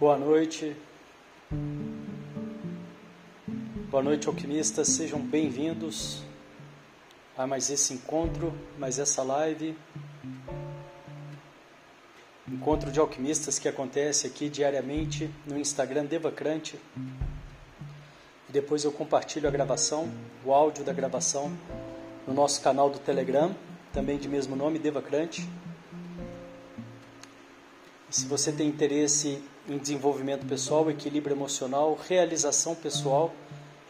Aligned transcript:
Boa 0.00 0.16
noite. 0.16 0.74
Boa 3.90 4.02
noite, 4.02 4.28
alquimistas. 4.28 4.88
Sejam 4.88 5.20
bem-vindos 5.20 6.22
a 7.36 7.46
mais 7.46 7.68
esse 7.68 7.92
encontro, 7.92 8.50
mais 8.78 8.98
essa 8.98 9.22
live. 9.22 9.76
Encontro 12.48 12.90
de 12.90 12.98
alquimistas 12.98 13.58
que 13.58 13.68
acontece 13.68 14.26
aqui 14.26 14.48
diariamente 14.48 15.30
no 15.46 15.58
Instagram 15.58 16.06
Devacrante. 16.06 16.80
E 18.48 18.52
depois 18.52 18.84
eu 18.84 18.92
compartilho 18.92 19.46
a 19.46 19.50
gravação, 19.50 20.10
o 20.46 20.54
áudio 20.54 20.82
da 20.82 20.94
gravação, 20.94 21.52
no 22.26 22.32
nosso 22.32 22.62
canal 22.62 22.88
do 22.88 22.98
Telegram, 22.98 23.54
também 23.92 24.16
de 24.16 24.30
mesmo 24.30 24.56
nome, 24.56 24.78
Devacrante. 24.78 25.46
Se 28.08 28.24
você 28.24 28.50
tem 28.50 28.66
interesse 28.66 29.44
em 29.68 29.78
desenvolvimento 29.78 30.46
pessoal, 30.46 30.90
equilíbrio 30.90 31.34
emocional, 31.34 31.98
realização 32.08 32.74
pessoal, 32.74 33.32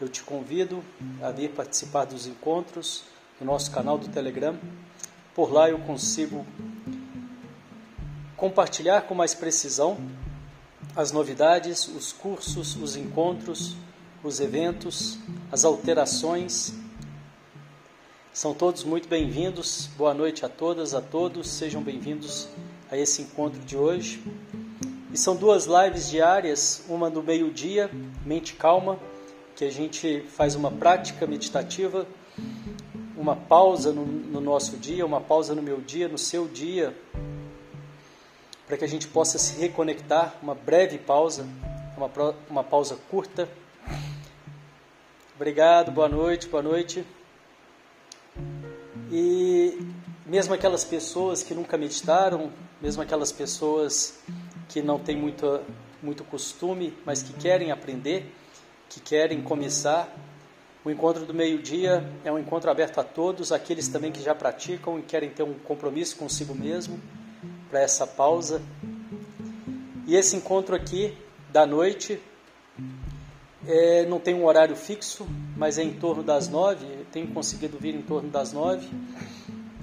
eu 0.00 0.08
te 0.08 0.22
convido 0.22 0.82
a 1.22 1.30
vir 1.30 1.50
participar 1.50 2.06
dos 2.06 2.26
encontros 2.26 3.04
no 3.40 3.46
nosso 3.46 3.70
canal 3.70 3.98
do 3.98 4.08
Telegram. 4.08 4.58
Por 5.34 5.52
lá 5.52 5.68
eu 5.68 5.78
consigo 5.78 6.46
compartilhar 8.36 9.02
com 9.02 9.14
mais 9.14 9.34
precisão 9.34 9.98
as 10.96 11.12
novidades, 11.12 11.86
os 11.86 12.12
cursos, 12.12 12.74
os 12.76 12.96
encontros, 12.96 13.76
os 14.24 14.40
eventos, 14.40 15.18
as 15.52 15.64
alterações. 15.64 16.72
São 18.32 18.54
todos 18.54 18.84
muito 18.84 19.08
bem-vindos. 19.08 19.88
Boa 19.96 20.14
noite 20.14 20.44
a 20.44 20.48
todas, 20.48 20.94
a 20.94 21.00
todos. 21.00 21.48
Sejam 21.48 21.82
bem-vindos 21.82 22.48
a 22.90 22.96
esse 22.96 23.22
encontro 23.22 23.60
de 23.60 23.76
hoje. 23.76 24.22
E 25.12 25.18
são 25.18 25.34
duas 25.34 25.66
lives 25.66 26.08
diárias, 26.08 26.84
uma 26.88 27.10
no 27.10 27.20
meio-dia, 27.20 27.90
mente 28.24 28.54
calma, 28.54 28.96
que 29.56 29.64
a 29.64 29.70
gente 29.70 30.20
faz 30.28 30.54
uma 30.54 30.70
prática 30.70 31.26
meditativa, 31.26 32.06
uma 33.16 33.34
pausa 33.34 33.92
no, 33.92 34.06
no 34.06 34.40
nosso 34.40 34.76
dia, 34.76 35.04
uma 35.04 35.20
pausa 35.20 35.52
no 35.52 35.60
meu 35.60 35.80
dia, 35.80 36.06
no 36.06 36.16
seu 36.16 36.46
dia, 36.46 36.96
para 38.68 38.76
que 38.76 38.84
a 38.84 38.88
gente 38.88 39.08
possa 39.08 39.36
se 39.36 39.58
reconectar, 39.60 40.36
uma 40.40 40.54
breve 40.54 40.96
pausa, 40.96 41.44
uma, 41.96 42.08
uma 42.48 42.62
pausa 42.62 42.96
curta. 43.10 43.48
Obrigado, 45.34 45.90
boa 45.90 46.08
noite, 46.08 46.46
boa 46.46 46.62
noite. 46.62 47.04
E 49.10 49.76
mesmo 50.24 50.54
aquelas 50.54 50.84
pessoas 50.84 51.42
que 51.42 51.52
nunca 51.52 51.76
meditaram, 51.76 52.52
mesmo 52.80 53.02
aquelas 53.02 53.32
pessoas 53.32 54.20
que 54.70 54.80
não 54.80 54.98
têm 54.98 55.16
muito, 55.16 55.60
muito 56.00 56.24
costume, 56.24 56.96
mas 57.04 57.22
que 57.22 57.32
querem 57.32 57.72
aprender, 57.72 58.32
que 58.88 59.00
querem 59.00 59.42
começar, 59.42 60.08
o 60.84 60.90
encontro 60.90 61.26
do 61.26 61.34
meio-dia 61.34 62.08
é 62.24 62.32
um 62.32 62.38
encontro 62.38 62.70
aberto 62.70 62.98
a 63.00 63.04
todos, 63.04 63.52
aqueles 63.52 63.88
também 63.88 64.10
que 64.10 64.22
já 64.22 64.34
praticam 64.34 64.98
e 64.98 65.02
querem 65.02 65.28
ter 65.28 65.42
um 65.42 65.54
compromisso 65.54 66.16
consigo 66.16 66.54
mesmo 66.54 66.98
para 67.68 67.80
essa 67.80 68.06
pausa. 68.06 68.62
E 70.06 70.16
esse 70.16 70.36
encontro 70.36 70.74
aqui 70.74 71.14
da 71.50 71.66
noite 71.66 72.18
é, 73.66 74.06
não 74.06 74.18
tem 74.18 74.34
um 74.34 74.46
horário 74.46 74.74
fixo, 74.74 75.26
mas 75.56 75.78
é 75.78 75.82
em 75.82 75.92
torno 75.92 76.22
das 76.22 76.48
nove. 76.48 76.86
Tenho 77.12 77.26
conseguido 77.28 77.76
vir 77.76 77.94
em 77.94 78.02
torno 78.02 78.30
das 78.30 78.52
nove. 78.52 78.88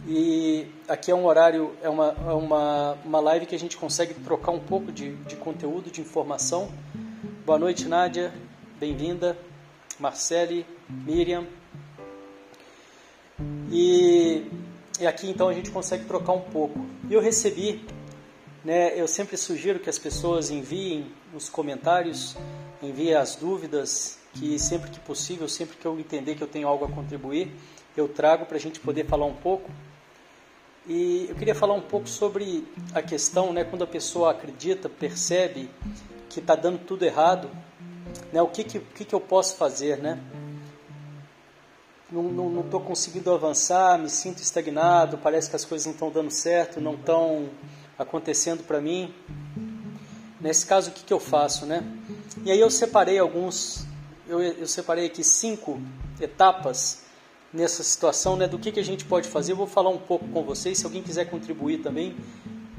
E 0.08 0.66
aqui 0.88 1.12
é 1.12 1.16
um 1.16 1.26
horário, 1.26 1.76
é 1.82 1.90
uma, 1.90 2.16
é 2.26 2.34
uma, 2.34 2.98
uma 3.04 3.20
live 3.20 3.46
que 3.46 3.54
a 3.54 3.60
gente 3.60 3.76
consegue 3.76 4.14
trocar 4.14 4.52
um 4.52 4.60
pouco 4.60 4.90
de, 4.92 5.16
de 5.18 5.36
conteúdo, 5.36 5.92
de 5.92 6.00
informação. 6.00 6.72
Boa 7.46 7.60
noite, 7.60 7.88
Nádia. 7.88 8.34
Bem-vinda. 8.80 9.38
Marcele, 10.00 10.66
Miriam. 10.90 11.46
E 13.70 14.46
e 15.00 15.06
aqui 15.06 15.30
então 15.30 15.48
a 15.48 15.54
gente 15.54 15.70
consegue 15.70 16.06
trocar 16.06 16.34
um 16.34 16.42
pouco. 16.42 16.84
Eu 17.08 17.22
recebi, 17.22 17.86
né, 18.66 19.00
eu 19.00 19.08
sempre 19.08 19.38
sugiro 19.38 19.80
que 19.80 19.90
as 19.90 20.00
pessoas 20.00 20.50
enviem 20.50 21.06
os 21.36 21.50
comentários, 21.50 22.36
enviem 22.82 23.14
as 23.14 23.36
dúvidas, 23.36 24.18
que 24.34 24.58
sempre 24.58 24.90
que 24.90 25.00
possível, 25.00 25.48
sempre 25.48 25.78
que 25.78 25.86
eu 25.86 26.00
entender 26.00 26.34
que 26.34 26.42
eu 26.42 26.48
tenho 26.48 26.68
algo 26.68 26.86
a 26.86 26.90
contribuir, 26.90 27.52
eu 27.96 28.08
trago 28.08 28.48
para 28.48 28.58
a 28.58 28.60
gente 28.60 28.80
poder 28.80 29.06
falar 29.06 29.26
um 29.26 29.36
pouco. 29.36 29.70
E 30.88 31.26
eu 31.28 31.36
queria 31.36 31.54
falar 31.54 31.74
um 31.74 31.82
pouco 31.82 32.08
sobre 32.08 32.66
a 32.94 33.02
questão, 33.02 33.52
né, 33.52 33.66
quando 33.66 33.84
a 33.84 33.88
pessoa 33.88 34.32
acredita, 34.32 34.88
percebe 34.88 35.70
que 36.30 36.40
está 36.40 36.56
dando 36.56 36.80
tudo 36.80 37.04
errado, 37.04 37.50
né, 38.32 38.42
o 38.42 38.48
que, 38.48 38.64
que, 38.64 38.80
que, 38.80 39.04
que 39.04 39.14
eu 39.14 39.20
posso 39.20 39.58
fazer, 39.58 39.98
né? 39.98 40.18
não 42.10 42.62
estou 42.62 42.80
conseguindo 42.80 43.34
avançar, 43.34 44.00
me 44.00 44.10
sinto 44.10 44.42
estagnado, 44.42 45.18
parece 45.18 45.50
que 45.50 45.58
as 45.58 45.66
coisas 45.66 45.86
não 45.86 45.94
estão 45.94 46.10
dando 46.10 46.32
certo, 46.32 46.80
não 46.80 46.94
estão 46.94 47.50
acontecendo 48.00 48.64
para 48.64 48.80
mim. 48.80 49.14
Nesse 50.40 50.66
caso, 50.66 50.90
o 50.90 50.94
que, 50.94 51.04
que 51.04 51.12
eu 51.12 51.20
faço, 51.20 51.66
né? 51.66 51.84
E 52.46 52.52
aí 52.52 52.60
eu 52.60 52.70
separei 52.70 53.20
alguns, 53.20 53.86
eu, 54.26 54.42
eu 54.42 54.68
separei 54.68 55.08
aqui 55.08 55.22
cinco 55.22 55.82
etapas 56.22 57.04
nessa 57.54 57.84
situação, 57.84 58.36
né? 58.36 58.48
Do 58.48 58.60
que, 58.60 58.72
que 58.72 58.80
a 58.80 58.84
gente 58.84 59.06
pode 59.06 59.28
fazer. 59.28 59.54
Eu 59.54 59.58
vou 59.58 59.68
falar 59.68 59.90
um 59.90 59.98
pouco 59.98 60.28
com 60.28 60.44
vocês. 60.44 60.78
Se 60.78 60.86
alguém 60.86 61.02
quiser 61.02 61.26
contribuir 61.26 61.80
também, 61.80 62.16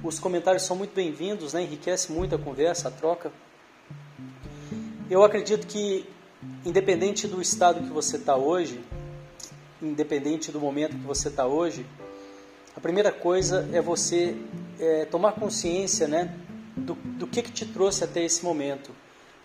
os 0.03 0.19
comentários 0.19 0.63
são 0.63 0.77
muito 0.77 0.95
bem-vindos, 0.95 1.53
né? 1.53 1.63
Enriquece 1.63 2.13
muito 2.13 2.35
a 2.35 2.39
conversa, 2.39 2.89
a 2.89 2.91
troca. 2.91 3.33
Eu 5.11 5.25
acredito 5.25 5.67
que, 5.67 6.07
independente 6.65 7.27
do 7.27 7.41
estado 7.41 7.81
que 7.81 7.93
você 7.93 8.17
está 8.17 8.37
hoje, 8.37 8.81
independente 9.83 10.53
do 10.53 10.61
momento 10.61 10.97
que 10.97 11.07
você 11.07 11.29
está 11.29 11.47
hoje, 11.47 11.87
a 12.77 12.81
primeira 12.81 13.11
coisa 13.11 13.69
é 13.73 13.81
você 13.81 14.37
é, 14.79 15.05
tomar 15.07 15.33
consciência, 15.33 16.07
né, 16.07 16.33
do, 16.77 16.95
do 16.95 17.27
que 17.27 17.43
que 17.43 17.51
te 17.51 17.67
trouxe 17.67 18.05
até 18.05 18.23
esse 18.23 18.45
momento, 18.45 18.93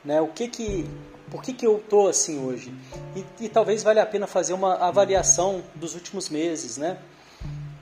né? 0.04 0.22
O 0.22 0.28
que 0.28 0.48
que, 0.48 0.86
por 1.34 1.42
que 1.42 1.52
que 1.52 1.66
eu 1.66 1.84
tô 1.90 2.08
assim 2.08 2.46
hoje? 2.46 2.72
E, 3.16 3.46
e 3.46 3.50
talvez 3.50 3.82
valha 3.82 4.04
a 4.04 4.06
pena 4.06 4.28
fazer 4.28 4.54
uma 4.54 4.76
avaliação 4.76 5.64
dos 5.74 5.96
últimos 5.96 6.30
meses, 6.30 6.78
né? 6.78 7.00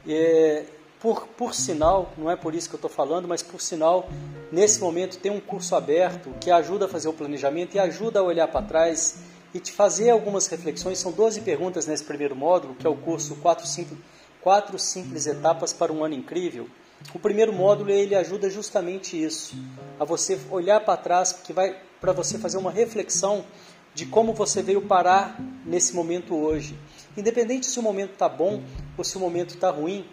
É, 0.07 0.63
por, 1.01 1.27
por 1.27 1.53
sinal, 1.53 2.13
não 2.17 2.31
é 2.31 2.37
por 2.37 2.55
isso 2.55 2.69
que 2.69 2.75
eu 2.75 2.77
estou 2.77 2.89
falando, 2.89 3.27
mas 3.27 3.43
por 3.43 3.59
sinal, 3.59 4.07
nesse 4.53 4.79
momento 4.79 5.17
tem 5.17 5.29
um 5.29 5.41
curso 5.41 5.75
aberto 5.75 6.33
que 6.39 6.49
ajuda 6.49 6.85
a 6.85 6.87
fazer 6.87 7.09
o 7.09 7.13
planejamento 7.13 7.75
e 7.75 7.79
ajuda 7.79 8.21
a 8.21 8.23
olhar 8.23 8.47
para 8.47 8.65
trás 8.65 9.17
e 9.53 9.59
te 9.59 9.73
fazer 9.73 10.11
algumas 10.11 10.47
reflexões. 10.47 10.97
São 10.99 11.11
12 11.11 11.41
perguntas 11.41 11.85
nesse 11.85 12.05
primeiro 12.05 12.37
módulo, 12.37 12.73
que 12.75 12.87
é 12.87 12.89
o 12.89 12.95
curso 12.95 13.35
Quatro 13.35 13.67
Simples, 13.67 13.99
Quatro 14.41 14.79
Simples 14.79 15.27
Etapas 15.27 15.73
para 15.73 15.91
um 15.91 16.05
Ano 16.05 16.13
Incrível. 16.13 16.69
O 17.13 17.19
primeiro 17.19 17.51
módulo 17.51 17.89
ele 17.89 18.15
ajuda 18.15 18.49
justamente 18.49 19.21
isso, 19.21 19.53
a 19.99 20.05
você 20.05 20.39
olhar 20.49 20.79
para 20.79 20.95
trás, 20.95 21.33
que 21.33 21.51
vai 21.51 21.90
para 22.01 22.11
você 22.11 22.39
fazer 22.39 22.57
uma 22.57 22.71
reflexão 22.71 23.45
de 23.93 24.07
como 24.07 24.33
você 24.33 24.61
veio 24.61 24.81
parar 24.81 25.39
nesse 25.65 25.93
momento 25.93 26.35
hoje. 26.35 26.77
Independente 27.15 27.67
se 27.67 27.77
o 27.77 27.83
momento 27.83 28.13
está 28.13 28.27
bom 28.27 28.63
ou 28.97 29.03
se 29.03 29.15
o 29.15 29.19
momento 29.19 29.53
está 29.53 29.69
ruim, 29.69 30.05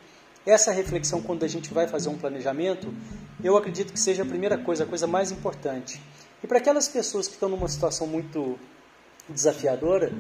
essa 0.44 0.70
reflexão 0.70 1.23
quando 1.23 1.44
a 1.44 1.49
gente 1.49 1.73
vai 1.73 1.88
fazer 1.88 2.08
um 2.08 2.19
planejamento, 2.19 2.93
eu 3.43 3.56
acredito 3.56 3.93
que 3.93 4.00
seja 4.00 4.23
a 4.23 4.26
primeira 4.26 4.58
coisa, 4.58 4.85
a 4.85 4.87
coisa 4.87 5.06
mais 5.06 5.31
importante. 5.31 6.00
E 6.43 6.46
para 6.46 6.58
aquelas 6.58 6.88
pessoas 6.88 7.26
que 7.26 7.35
estão 7.35 7.49
numa 7.49 7.69
situação 7.69 8.06
muito 8.06 8.58
desafiadora, 9.29 10.12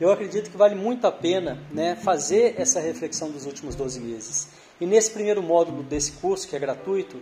eu 0.00 0.10
acredito 0.10 0.50
que 0.50 0.56
vale 0.56 0.74
muito 0.74 1.06
a 1.06 1.12
pena 1.12 1.58
né, 1.72 1.96
fazer 1.96 2.54
essa 2.58 2.80
reflexão 2.80 3.30
dos 3.30 3.46
últimos 3.46 3.74
12 3.74 4.00
meses. 4.00 4.48
E 4.80 4.86
nesse 4.86 5.10
primeiro 5.10 5.42
módulo 5.42 5.82
desse 5.82 6.12
curso, 6.12 6.46
que 6.46 6.54
é 6.54 6.58
gratuito, 6.58 7.20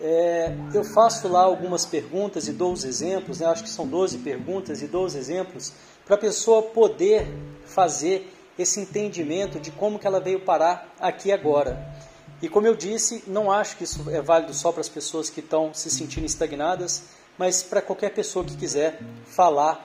é, 0.00 0.52
eu 0.72 0.84
faço 0.84 1.28
lá 1.28 1.42
algumas 1.42 1.86
perguntas 1.86 2.48
e 2.48 2.52
dou 2.52 2.72
os 2.72 2.84
exemplos, 2.84 3.40
né, 3.40 3.46
acho 3.46 3.62
que 3.62 3.68
são 3.68 3.86
12 3.86 4.18
perguntas 4.18 4.82
e 4.82 4.86
dou 4.86 5.04
os 5.04 5.14
exemplos, 5.14 5.72
para 6.04 6.16
a 6.16 6.18
pessoa 6.18 6.62
poder 6.62 7.26
fazer 7.64 8.30
esse 8.58 8.80
entendimento 8.80 9.58
de 9.58 9.70
como 9.70 9.98
que 9.98 10.06
ela 10.06 10.20
veio 10.20 10.40
parar 10.40 10.94
aqui 11.00 11.32
agora. 11.32 11.92
E 12.42 12.48
como 12.48 12.66
eu 12.66 12.74
disse, 12.74 13.24
não 13.26 13.50
acho 13.50 13.76
que 13.76 13.84
isso 13.84 14.08
é 14.10 14.20
válido 14.20 14.52
só 14.52 14.70
para 14.70 14.80
as 14.80 14.88
pessoas 14.88 15.30
que 15.30 15.40
estão 15.40 15.72
se 15.72 15.90
sentindo 15.90 16.26
estagnadas, 16.26 17.04
mas 17.38 17.62
para 17.62 17.80
qualquer 17.80 18.10
pessoa 18.10 18.44
que 18.44 18.56
quiser 18.56 19.00
falar 19.26 19.82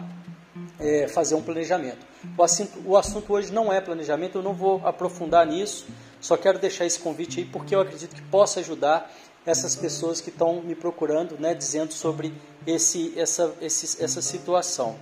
é, 0.79 1.07
fazer 1.07 1.35
um 1.35 1.41
planejamento. 1.41 2.05
O 2.37 2.43
assunto, 2.43 2.79
o 2.85 2.97
assunto 2.97 3.31
hoje 3.33 3.51
não 3.51 3.71
é 3.71 3.79
planejamento, 3.79 4.37
eu 4.37 4.43
não 4.43 4.53
vou 4.53 4.85
aprofundar 4.85 5.45
nisso, 5.45 5.87
só 6.19 6.35
quero 6.35 6.59
deixar 6.59 6.85
esse 6.85 6.99
convite 6.99 7.39
aí 7.39 7.45
porque 7.45 7.73
eu 7.73 7.81
acredito 7.81 8.13
que 8.13 8.21
possa 8.23 8.59
ajudar 8.59 9.09
essas 9.45 9.75
pessoas 9.75 10.21
que 10.21 10.29
estão 10.29 10.61
me 10.61 10.75
procurando, 10.75 11.37
né, 11.39 11.53
dizendo 11.53 11.93
sobre 11.93 12.33
esse, 12.65 13.17
essa, 13.17 13.53
esse, 13.61 14.03
essa 14.03 14.21
situação. 14.21 14.97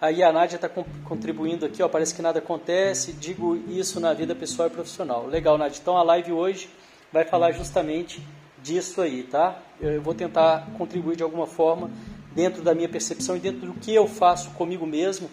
Aí 0.00 0.22
a 0.22 0.32
Nádia 0.32 0.56
está 0.56 0.68
contribuindo 1.04 1.64
aqui, 1.64 1.82
ó, 1.82 1.88
parece 1.88 2.14
que 2.14 2.20
nada 2.20 2.38
acontece, 2.38 3.12
digo 3.12 3.56
isso 3.68 4.00
na 4.00 4.12
vida 4.12 4.34
pessoal 4.34 4.68
e 4.68 4.70
profissional. 4.70 5.26
Legal, 5.26 5.56
Nádia. 5.56 5.78
Então 5.80 5.96
a 5.96 6.02
live 6.02 6.32
hoje 6.32 6.68
vai 7.12 7.24
falar 7.24 7.52
justamente 7.52 8.20
disso 8.62 9.00
aí, 9.00 9.22
tá? 9.22 9.58
Eu 9.80 10.02
vou 10.02 10.14
tentar 10.14 10.68
contribuir 10.76 11.16
de 11.16 11.22
alguma 11.22 11.46
forma 11.46 11.90
dentro 12.34 12.62
da 12.62 12.74
minha 12.74 12.88
percepção 12.88 13.36
e 13.36 13.40
dentro 13.40 13.66
do 13.66 13.74
que 13.74 13.94
eu 13.94 14.08
faço 14.08 14.50
comigo 14.50 14.86
mesmo 14.86 15.30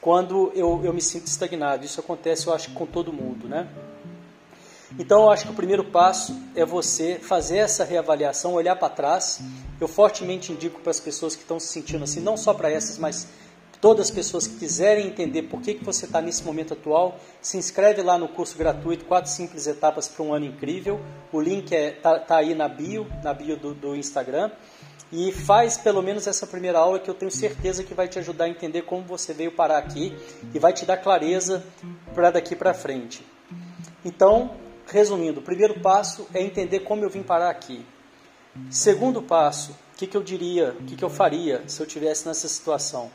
quando 0.00 0.52
eu, 0.54 0.80
eu 0.84 0.92
me 0.92 1.00
sinto 1.00 1.26
estagnado. 1.26 1.84
Isso 1.84 1.98
acontece, 1.98 2.46
eu 2.46 2.54
acho, 2.54 2.70
com 2.70 2.86
todo 2.86 3.12
mundo, 3.12 3.48
né? 3.48 3.68
Então, 4.98 5.24
eu 5.24 5.30
acho 5.30 5.44
que 5.44 5.52
o 5.52 5.54
primeiro 5.54 5.84
passo 5.84 6.34
é 6.54 6.64
você 6.64 7.16
fazer 7.16 7.58
essa 7.58 7.84
reavaliação, 7.84 8.54
olhar 8.54 8.76
para 8.76 8.88
trás. 8.88 9.40
Eu 9.78 9.86
fortemente 9.86 10.52
indico 10.52 10.80
para 10.80 10.90
as 10.90 11.00
pessoas 11.00 11.36
que 11.36 11.42
estão 11.42 11.60
se 11.60 11.66
sentindo 11.66 12.04
assim, 12.04 12.20
não 12.20 12.36
só 12.36 12.54
para 12.54 12.70
essas, 12.70 12.96
mas 12.96 13.28
todas 13.80 14.06
as 14.06 14.10
pessoas 14.10 14.46
que 14.46 14.56
quiserem 14.56 15.06
entender 15.06 15.42
por 15.42 15.60
que, 15.60 15.74
que 15.74 15.84
você 15.84 16.06
está 16.06 16.20
nesse 16.20 16.42
momento 16.42 16.72
atual, 16.72 17.20
se 17.42 17.58
inscreve 17.58 18.02
lá 18.02 18.16
no 18.16 18.26
curso 18.26 18.56
gratuito, 18.56 19.04
quatro 19.04 19.30
simples 19.30 19.66
etapas 19.66 20.08
para 20.08 20.24
um 20.24 20.32
ano 20.32 20.46
incrível. 20.46 20.98
O 21.30 21.40
link 21.40 21.72
está 21.72 21.76
é, 21.76 21.90
tá, 21.90 22.18
tá 22.18 22.36
aí 22.38 22.54
na 22.54 22.68
bio, 22.68 23.06
na 23.22 23.34
bio 23.34 23.56
do, 23.56 23.74
do 23.74 23.94
Instagram. 23.94 24.50
E 25.12 25.30
faz 25.30 25.76
pelo 25.76 26.02
menos 26.02 26.26
essa 26.26 26.46
primeira 26.46 26.78
aula 26.78 26.98
que 26.98 27.08
eu 27.08 27.14
tenho 27.14 27.30
certeza 27.30 27.84
que 27.84 27.94
vai 27.94 28.08
te 28.08 28.18
ajudar 28.18 28.46
a 28.46 28.48
entender 28.48 28.82
como 28.82 29.04
você 29.04 29.32
veio 29.32 29.52
parar 29.52 29.78
aqui 29.78 30.16
e 30.52 30.58
vai 30.58 30.72
te 30.72 30.84
dar 30.84 30.96
clareza 30.96 31.64
para 32.12 32.30
daqui 32.30 32.56
para 32.56 32.74
frente. 32.74 33.24
Então, 34.04 34.50
resumindo, 34.86 35.40
o 35.40 35.42
primeiro 35.42 35.80
passo 35.80 36.26
é 36.32 36.42
entender 36.42 36.80
como 36.80 37.04
eu 37.04 37.10
vim 37.10 37.22
parar 37.22 37.50
aqui. 37.50 37.84
Segundo 38.70 39.22
passo, 39.22 39.72
o 39.94 39.96
que, 39.96 40.06
que 40.06 40.16
eu 40.16 40.22
diria, 40.22 40.76
o 40.78 40.84
que, 40.84 40.96
que 40.96 41.04
eu 41.04 41.10
faria 41.10 41.62
se 41.66 41.80
eu 41.80 41.86
tivesse 41.86 42.26
nessa 42.26 42.48
situação? 42.48 43.10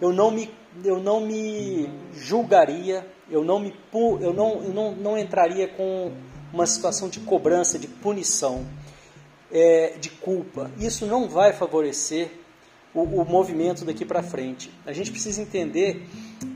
Eu 0.00 0.12
não 0.12 0.30
me, 0.30 0.50
eu 0.84 1.00
não 1.00 1.20
me 1.20 1.88
julgaria, 2.12 3.06
eu 3.30 3.44
não 3.44 3.58
me 3.58 3.74
eu 4.20 4.32
não, 4.32 4.62
eu 4.62 4.72
não, 4.72 4.92
não 4.92 5.18
entraria 5.18 5.66
com 5.68 6.12
uma 6.52 6.66
situação 6.66 7.08
de 7.08 7.20
cobrança, 7.20 7.78
de 7.78 7.88
punição 7.88 8.66
é, 9.50 9.96
de 9.98 10.10
culpa. 10.10 10.70
Isso 10.78 11.06
não 11.06 11.28
vai 11.28 11.52
favorecer 11.52 12.30
o, 12.94 13.02
o 13.02 13.24
movimento 13.24 13.84
daqui 13.84 14.04
para 14.04 14.22
frente. 14.22 14.70
A 14.84 14.92
gente 14.92 15.10
precisa 15.10 15.40
entender 15.42 16.06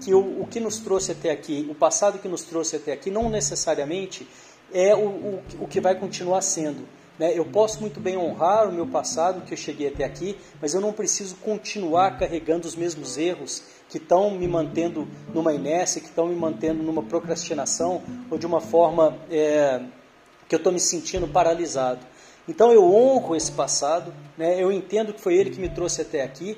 que 0.02 0.14
o, 0.14 0.42
o, 0.42 0.46
que 0.46 0.58
nos 0.58 0.78
trouxe 0.78 1.12
até 1.12 1.30
aqui, 1.30 1.66
o 1.70 1.74
passado 1.74 2.18
que 2.18 2.28
nos 2.28 2.42
trouxe 2.42 2.76
até 2.76 2.92
aqui, 2.92 3.10
não 3.10 3.28
necessariamente 3.28 4.26
é 4.72 4.94
o, 4.94 5.08
o, 5.08 5.42
o 5.60 5.66
que 5.66 5.80
vai 5.80 5.94
continuar 5.94 6.42
sendo. 6.42 6.86
Né? 7.18 7.36
Eu 7.36 7.44
posso 7.44 7.80
muito 7.80 8.00
bem 8.00 8.16
honrar 8.16 8.68
o 8.68 8.72
meu 8.72 8.86
passado, 8.86 9.42
que 9.42 9.52
eu 9.52 9.56
cheguei 9.58 9.88
até 9.88 10.04
aqui, 10.04 10.36
mas 10.60 10.72
eu 10.72 10.80
não 10.80 10.92
preciso 10.92 11.36
continuar 11.36 12.18
carregando 12.18 12.66
os 12.66 12.74
mesmos 12.74 13.18
erros 13.18 13.62
que 13.90 13.98
estão 13.98 14.30
me 14.30 14.48
mantendo 14.48 15.06
numa 15.34 15.52
inércia, 15.52 16.00
que 16.00 16.08
estão 16.08 16.28
me 16.28 16.34
mantendo 16.34 16.82
numa 16.82 17.02
procrastinação 17.02 18.02
ou 18.30 18.38
de 18.38 18.46
uma 18.46 18.60
forma 18.60 19.18
é, 19.30 19.82
que 20.48 20.54
eu 20.54 20.58
estou 20.58 20.72
me 20.72 20.80
sentindo 20.80 21.28
paralisado. 21.28 22.00
Então 22.48 22.72
eu 22.72 22.82
honro 22.84 23.36
esse 23.36 23.52
passado, 23.52 24.14
né? 24.38 24.60
eu 24.60 24.72
entendo 24.72 25.12
que 25.12 25.20
foi 25.20 25.34
ele 25.34 25.50
que 25.50 25.60
me 25.60 25.68
trouxe 25.68 26.00
até 26.00 26.22
aqui 26.22 26.56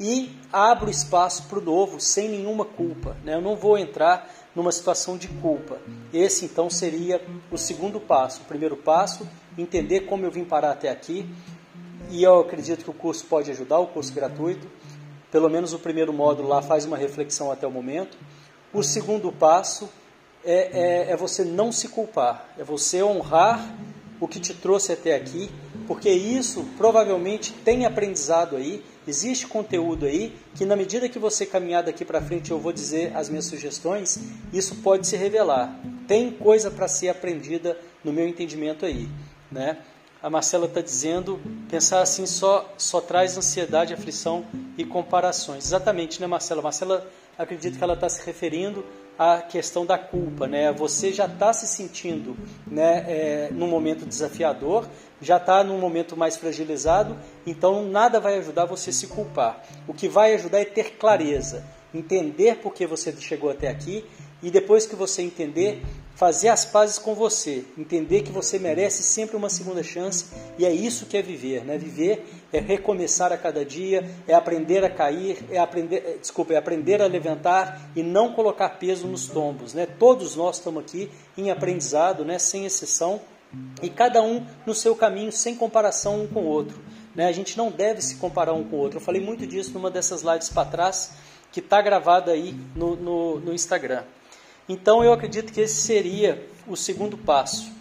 e 0.00 0.34
abro 0.50 0.90
espaço 0.90 1.42
para 1.44 1.58
o 1.58 1.62
novo 1.62 2.00
sem 2.00 2.30
nenhuma 2.30 2.64
culpa. 2.64 3.16
Né? 3.22 3.34
Eu 3.34 3.42
não 3.42 3.54
vou 3.54 3.76
entrar 3.76 4.28
numa 4.56 4.72
situação 4.72 5.18
de 5.18 5.28
culpa. 5.28 5.78
Esse 6.12 6.46
então 6.46 6.70
seria 6.70 7.22
o 7.52 7.58
segundo 7.58 8.00
passo. 8.00 8.40
O 8.40 8.44
primeiro 8.44 8.76
passo, 8.76 9.28
entender 9.58 10.00
como 10.00 10.24
eu 10.24 10.30
vim 10.30 10.44
parar 10.44 10.72
até 10.72 10.88
aqui. 10.88 11.28
E 12.08 12.22
eu 12.22 12.40
acredito 12.40 12.82
que 12.82 12.90
o 12.90 12.94
curso 12.94 13.26
pode 13.26 13.50
ajudar, 13.50 13.78
o 13.78 13.88
curso 13.88 14.12
gratuito. 14.14 14.66
Pelo 15.30 15.50
menos 15.50 15.74
o 15.74 15.78
primeiro 15.78 16.12
módulo 16.12 16.48
lá 16.48 16.62
faz 16.62 16.86
uma 16.86 16.96
reflexão 16.96 17.52
até 17.52 17.66
o 17.66 17.70
momento. 17.70 18.16
O 18.72 18.82
segundo 18.82 19.30
passo 19.30 19.88
é, 20.42 21.08
é, 21.08 21.12
é 21.12 21.16
você 21.16 21.44
não 21.44 21.70
se 21.70 21.88
culpar, 21.88 22.48
é 22.58 22.64
você 22.64 23.02
honrar 23.02 23.74
o 24.18 24.26
que 24.26 24.40
te 24.40 24.54
trouxe 24.54 24.92
até 24.92 25.14
aqui, 25.14 25.50
porque 25.90 26.08
isso 26.08 26.64
provavelmente 26.78 27.52
tem 27.52 27.84
aprendizado 27.84 28.54
aí, 28.54 28.80
existe 29.08 29.48
conteúdo 29.48 30.06
aí 30.06 30.32
que 30.54 30.64
na 30.64 30.76
medida 30.76 31.08
que 31.08 31.18
você 31.18 31.44
caminhar 31.44 31.82
daqui 31.82 32.04
para 32.04 32.22
frente, 32.22 32.52
eu 32.52 32.60
vou 32.60 32.72
dizer 32.72 33.10
as 33.16 33.28
minhas 33.28 33.46
sugestões, 33.46 34.20
isso 34.52 34.76
pode 34.84 35.08
se 35.08 35.16
revelar. 35.16 35.76
Tem 36.06 36.30
coisa 36.30 36.70
para 36.70 36.86
ser 36.86 37.08
aprendida 37.08 37.76
no 38.04 38.12
meu 38.12 38.28
entendimento 38.28 38.86
aí, 38.86 39.08
né? 39.50 39.78
A 40.22 40.30
Marcela 40.30 40.66
está 40.66 40.80
dizendo, 40.80 41.40
pensar 41.68 42.02
assim 42.02 42.24
só 42.24 42.72
só 42.78 43.00
traz 43.00 43.36
ansiedade, 43.36 43.92
aflição 43.92 44.44
e 44.78 44.84
comparações. 44.84 45.64
Exatamente, 45.64 46.20
né, 46.20 46.28
Marcela? 46.28 46.62
Marcela 46.62 47.04
acredito 47.36 47.76
que 47.76 47.82
ela 47.82 47.94
está 47.94 48.08
se 48.08 48.24
referindo 48.24 48.86
a 49.20 49.42
questão 49.42 49.84
da 49.84 49.98
culpa, 49.98 50.46
né? 50.46 50.72
Você 50.72 51.12
já 51.12 51.26
está 51.26 51.52
se 51.52 51.66
sentindo, 51.66 52.34
né, 52.66 53.04
é, 53.06 53.48
num 53.52 53.68
momento 53.68 54.06
desafiador, 54.06 54.88
já 55.20 55.36
está 55.36 55.62
num 55.62 55.78
momento 55.78 56.16
mais 56.16 56.38
fragilizado, 56.38 57.18
então 57.46 57.84
nada 57.84 58.18
vai 58.18 58.38
ajudar 58.38 58.64
você 58.64 58.88
a 58.88 58.92
se 58.94 59.08
culpar. 59.08 59.62
O 59.86 59.92
que 59.92 60.08
vai 60.08 60.32
ajudar 60.32 60.60
é 60.60 60.64
ter 60.64 60.92
clareza, 60.92 61.62
entender 61.94 62.56
por 62.62 62.72
que 62.72 62.86
você 62.86 63.12
chegou 63.12 63.50
até 63.50 63.68
aqui 63.68 64.06
e 64.42 64.50
depois 64.50 64.86
que 64.86 64.96
você 64.96 65.20
entender, 65.20 65.82
fazer 66.14 66.48
as 66.48 66.64
pazes 66.64 66.98
com 66.98 67.14
você, 67.14 67.62
entender 67.76 68.22
que 68.22 68.32
você 68.32 68.58
merece 68.58 69.02
sempre 69.02 69.36
uma 69.36 69.50
segunda 69.50 69.82
chance 69.82 70.28
e 70.58 70.64
é 70.64 70.72
isso 70.72 71.04
que 71.04 71.18
é 71.18 71.20
viver, 71.20 71.62
né? 71.62 71.76
Viver 71.76 72.24
é 72.52 72.58
recomeçar 72.58 73.32
a 73.32 73.36
cada 73.36 73.64
dia, 73.64 74.08
é 74.26 74.34
aprender 74.34 74.84
a 74.84 74.90
cair, 74.90 75.44
é 75.50 75.58
aprender, 75.58 75.96
é, 76.06 76.18
desculpa, 76.18 76.52
é 76.52 76.56
aprender 76.56 77.00
a 77.00 77.06
levantar 77.06 77.90
e 77.94 78.02
não 78.02 78.32
colocar 78.32 78.70
peso 78.70 79.06
nos 79.06 79.28
tombos, 79.28 79.74
né? 79.74 79.86
Todos 79.86 80.36
nós 80.36 80.56
estamos 80.56 80.82
aqui 80.82 81.10
em 81.36 81.50
aprendizado, 81.50 82.24
né? 82.24 82.38
Sem 82.38 82.64
exceção 82.64 83.20
e 83.82 83.88
cada 83.88 84.22
um 84.22 84.46
no 84.66 84.74
seu 84.74 84.94
caminho, 84.94 85.32
sem 85.32 85.54
comparação 85.54 86.22
um 86.22 86.26
com 86.26 86.40
o 86.40 86.46
outro. 86.46 86.78
Né? 87.14 87.26
A 87.26 87.32
gente 87.32 87.56
não 87.56 87.70
deve 87.70 88.00
se 88.00 88.16
comparar 88.16 88.52
um 88.52 88.64
com 88.64 88.76
o 88.76 88.78
outro. 88.78 88.98
Eu 88.98 89.02
falei 89.02 89.20
muito 89.20 89.46
disso 89.46 89.72
numa 89.72 89.90
dessas 89.90 90.22
lives 90.22 90.48
para 90.48 90.68
trás, 90.68 91.12
que 91.50 91.60
está 91.60 91.82
gravada 91.82 92.30
aí 92.30 92.54
no, 92.76 92.94
no, 92.94 93.40
no 93.40 93.52
Instagram. 93.52 94.04
Então 94.68 95.02
eu 95.02 95.12
acredito 95.12 95.52
que 95.52 95.60
esse 95.60 95.82
seria 95.82 96.46
o 96.66 96.76
segundo 96.76 97.18
passo. 97.18 97.72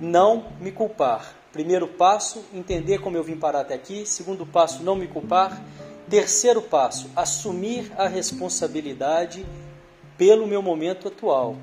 Não 0.00 0.46
me 0.60 0.72
culpar. 0.72 1.34
Primeiro 1.58 1.88
passo, 1.88 2.44
entender 2.54 3.00
como 3.00 3.16
eu 3.16 3.24
vim 3.24 3.34
parar 3.34 3.62
até 3.62 3.74
aqui. 3.74 4.06
Segundo 4.06 4.46
passo, 4.46 4.80
não 4.84 4.94
me 4.94 5.08
culpar. 5.08 5.60
Terceiro 6.08 6.62
passo, 6.62 7.10
assumir 7.16 7.90
a 7.98 8.06
responsabilidade 8.06 9.44
pelo 10.16 10.46
meu 10.46 10.62
momento 10.62 11.08
atual. 11.08 11.56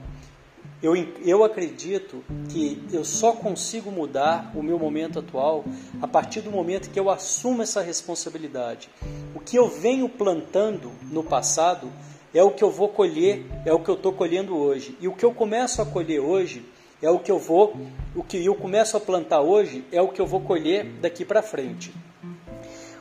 Eu, 0.84 0.98
eu 1.24 1.46
acredito 1.46 2.25
que 2.50 2.84
eu 2.92 3.06
só 3.06 3.32
consigo 3.32 3.90
mudar 3.90 4.52
o 4.54 4.62
meu 4.62 4.78
momento 4.78 5.20
atual 5.20 5.64
a 6.02 6.08
partir 6.10 6.42
do 6.42 6.52
momento 6.52 6.90
que 6.90 7.00
eu 7.00 7.10
assumo 7.10 7.62
essa 7.62 7.82
responsabilidade. 7.82 8.90
O 9.34 9.40
que 9.40 9.56
eu 9.56 9.70
venho 9.70 10.10
plantando 10.10 10.92
no 11.04 11.24
passado 11.24 11.90
é 12.34 12.44
o 12.44 12.52
que 12.52 12.66
eu 12.66 12.70
vou 12.70 12.90
colher, 12.90 13.46
é 13.66 13.72
o 13.72 13.80
que 13.80 13.88
eu 13.88 13.96
estou 13.96 14.12
colhendo 14.12 14.58
hoje. 14.58 14.98
E 15.00 15.08
o 15.08 15.16
que 15.16 15.24
eu 15.24 15.34
começo 15.34 15.82
a 15.82 15.86
colher 15.86 16.20
hoje 16.20 16.66
é 17.06 17.10
o 17.10 17.20
que 17.20 17.32
eu 17.32 17.38
vou, 17.38 17.76
o 18.16 18.24
que 18.24 18.44
eu 18.44 18.56
começo 18.56 18.98
a 18.98 19.00
plantar 19.00 19.42
hoje 19.42 19.86
é 19.92 20.02
o 20.02 20.08
que 20.08 20.20
eu 20.20 20.26
vou 20.26 20.42
colher 20.42 20.86
daqui 21.00 21.24
para 21.24 21.44
frente. 21.44 21.94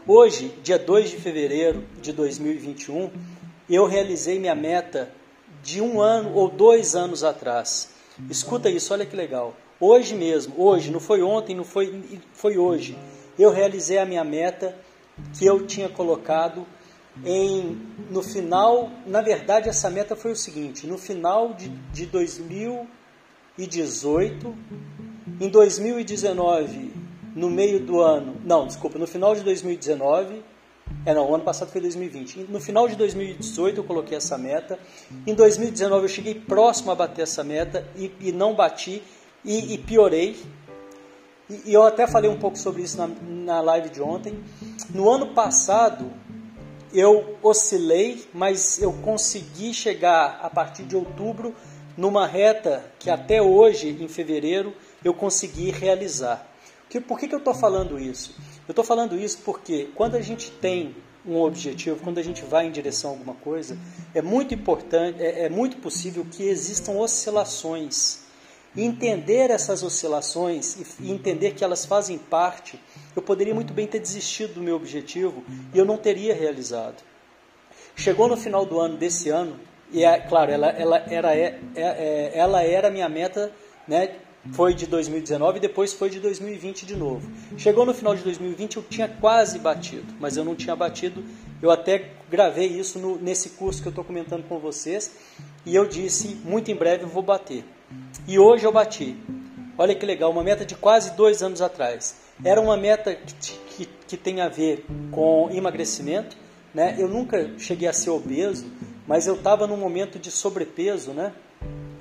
Hoje, 0.06 0.54
dia 0.62 0.78
2 0.78 1.10
de 1.10 1.16
fevereiro 1.16 1.82
de 2.02 2.12
2021, 2.12 3.10
eu 3.70 3.86
realizei 3.86 4.38
minha 4.38 4.54
meta 4.54 5.10
de 5.62 5.80
um 5.80 6.02
ano 6.02 6.34
ou 6.34 6.50
dois 6.50 6.94
anos 6.94 7.24
atrás. 7.24 7.94
Escuta 8.28 8.68
isso, 8.68 8.92
olha 8.92 9.06
que 9.06 9.16
legal. 9.16 9.56
Hoje 9.80 10.14
mesmo, 10.14 10.54
hoje, 10.58 10.90
não 10.90 11.00
foi 11.00 11.22
ontem, 11.22 11.56
não 11.56 11.64
foi, 11.64 12.20
foi 12.34 12.58
hoje. 12.58 12.98
Eu 13.38 13.50
realizei 13.50 13.96
a 13.96 14.04
minha 14.04 14.22
meta 14.22 14.76
que 15.38 15.46
eu 15.46 15.66
tinha 15.66 15.88
colocado 15.88 16.66
em, 17.24 17.80
no 18.10 18.22
final, 18.22 18.90
na 19.06 19.22
verdade, 19.22 19.70
essa 19.70 19.88
meta 19.88 20.14
foi 20.14 20.32
o 20.32 20.36
seguinte: 20.36 20.86
no 20.86 20.98
final 20.98 21.54
de, 21.54 21.68
de 21.68 22.04
2018, 23.56 24.54
em 25.40 25.48
2019, 25.48 26.92
no 27.36 27.48
meio 27.48 27.78
do 27.78 28.00
ano, 28.00 28.36
não, 28.44 28.66
desculpa, 28.66 28.98
no 28.98 29.06
final 29.06 29.34
de 29.34 29.42
2019, 29.42 30.42
é 31.06 31.14
não, 31.14 31.30
o 31.30 31.34
ano 31.34 31.44
passado 31.44 31.70
foi 31.70 31.80
2020. 31.80 32.46
No 32.50 32.60
final 32.60 32.88
de 32.88 32.96
2018 32.96 33.78
eu 33.78 33.84
coloquei 33.84 34.16
essa 34.16 34.36
meta. 34.36 34.78
Em 35.26 35.34
2019 35.34 36.04
eu 36.04 36.08
cheguei 36.08 36.34
próximo 36.34 36.90
a 36.90 36.94
bater 36.94 37.22
essa 37.22 37.44
meta 37.44 37.86
e, 37.96 38.12
e 38.20 38.32
não 38.32 38.54
bati 38.54 39.02
e, 39.44 39.74
e 39.74 39.78
piorei. 39.78 40.36
E, 41.48 41.62
e, 41.66 41.74
eu 41.74 41.82
até 41.82 42.06
falei 42.06 42.30
um 42.30 42.38
pouco 42.38 42.58
sobre 42.58 42.82
isso 42.82 42.98
na, 42.98 43.08
na 43.28 43.60
live 43.60 43.88
de 43.88 44.02
ontem. 44.02 44.38
No 44.90 45.10
ano 45.10 45.28
passado 45.28 46.10
eu 46.92 47.36
oscilei, 47.42 48.24
mas 48.32 48.80
eu 48.80 48.92
consegui 48.92 49.72
chegar 49.74 50.40
a 50.42 50.50
partir 50.50 50.84
de 50.84 50.96
outubro 50.96 51.54
numa 51.96 52.26
reta 52.26 52.84
que 52.98 53.10
até 53.10 53.40
hoje, 53.40 53.88
em 53.88 54.08
fevereiro, 54.08 54.74
eu 55.04 55.14
consegui 55.14 55.70
realizar. 55.70 56.46
Por 57.08 57.18
que, 57.18 57.26
que 57.26 57.34
eu 57.34 57.38
estou 57.38 57.54
falando 57.54 57.98
isso? 57.98 58.34
Eu 58.68 58.72
estou 58.72 58.84
falando 58.84 59.18
isso 59.18 59.38
porque 59.44 59.88
quando 59.94 60.14
a 60.14 60.20
gente 60.20 60.50
tem 60.50 60.94
um 61.26 61.40
objetivo, 61.40 61.98
quando 62.02 62.18
a 62.18 62.22
gente 62.22 62.42
vai 62.44 62.66
em 62.66 62.70
direção 62.70 63.10
a 63.10 63.12
alguma 63.14 63.34
coisa, 63.34 63.78
é 64.14 64.22
muito 64.22 64.54
importante, 64.54 65.20
é, 65.22 65.44
é 65.44 65.48
muito 65.48 65.78
possível 65.78 66.24
que 66.30 66.44
existam 66.44 66.92
oscilações 66.92 68.24
entender 68.76 69.50
essas 69.50 69.82
oscilações 69.82 70.76
e 70.98 71.10
entender 71.10 71.52
que 71.52 71.62
elas 71.62 71.84
fazem 71.84 72.18
parte, 72.18 72.80
eu 73.14 73.22
poderia 73.22 73.54
muito 73.54 73.72
bem 73.72 73.86
ter 73.86 74.00
desistido 74.00 74.54
do 74.54 74.62
meu 74.62 74.74
objetivo 74.74 75.44
e 75.72 75.78
eu 75.78 75.84
não 75.84 75.96
teria 75.96 76.34
realizado. 76.34 77.02
Chegou 77.94 78.26
no 78.26 78.36
final 78.36 78.66
do 78.66 78.80
ano 78.80 78.96
desse 78.96 79.28
ano, 79.28 79.58
e 79.94 80.02
é 80.02 80.18
claro, 80.18 80.50
ela, 80.50 80.70
ela, 80.70 81.04
era, 81.08 81.36
é, 81.36 81.56
é, 81.76 81.82
é 81.82 82.32
ela 82.34 82.64
era 82.64 82.90
minha 82.90 83.08
meta, 83.08 83.52
né? 83.86 84.16
Foi 84.52 84.74
de 84.74 84.86
2019 84.86 85.58
e 85.58 85.60
depois 85.60 85.92
foi 85.92 86.10
de 86.10 86.18
2020 86.18 86.84
de 86.84 86.96
novo. 86.96 87.30
Chegou 87.56 87.86
no 87.86 87.94
final 87.94 88.14
de 88.14 88.22
2020, 88.22 88.76
eu 88.76 88.82
tinha 88.82 89.08
quase 89.08 89.58
batido, 89.60 90.12
mas 90.18 90.36
eu 90.36 90.44
não 90.44 90.56
tinha 90.56 90.74
batido. 90.74 91.24
Eu 91.62 91.70
até 91.70 92.10
gravei 92.28 92.66
isso 92.66 92.98
no, 92.98 93.16
nesse 93.16 93.50
curso 93.50 93.80
que 93.80 93.86
eu 93.86 93.90
estou 93.90 94.04
comentando 94.04 94.42
com 94.48 94.58
vocês 94.58 95.12
e 95.64 95.76
eu 95.76 95.86
disse: 95.86 96.40
muito 96.44 96.72
em 96.72 96.74
breve 96.74 97.04
eu 97.04 97.08
vou 97.08 97.22
bater. 97.22 97.64
E 98.26 98.36
hoje 98.36 98.66
eu 98.66 98.72
bati. 98.72 99.16
Olha 99.78 99.94
que 99.94 100.04
legal, 100.04 100.32
uma 100.32 100.42
meta 100.42 100.64
de 100.64 100.74
quase 100.74 101.12
dois 101.12 101.40
anos 101.40 101.62
atrás. 101.62 102.16
Era 102.44 102.60
uma 102.60 102.76
meta 102.76 103.14
que, 103.14 103.58
que, 103.76 103.88
que 104.08 104.16
tem 104.16 104.40
a 104.40 104.48
ver 104.48 104.84
com 105.12 105.50
emagrecimento. 105.52 106.36
Né? 106.74 106.96
Eu 106.98 107.08
nunca 107.08 107.52
cheguei 107.56 107.86
a 107.86 107.92
ser 107.92 108.10
obeso, 108.10 108.66
mas 109.06 109.26
eu 109.26 109.34
estava 109.34 109.66
num 109.66 109.76
momento 109.76 110.18
de 110.18 110.30
sobrepeso, 110.30 111.12
né? 111.12 111.32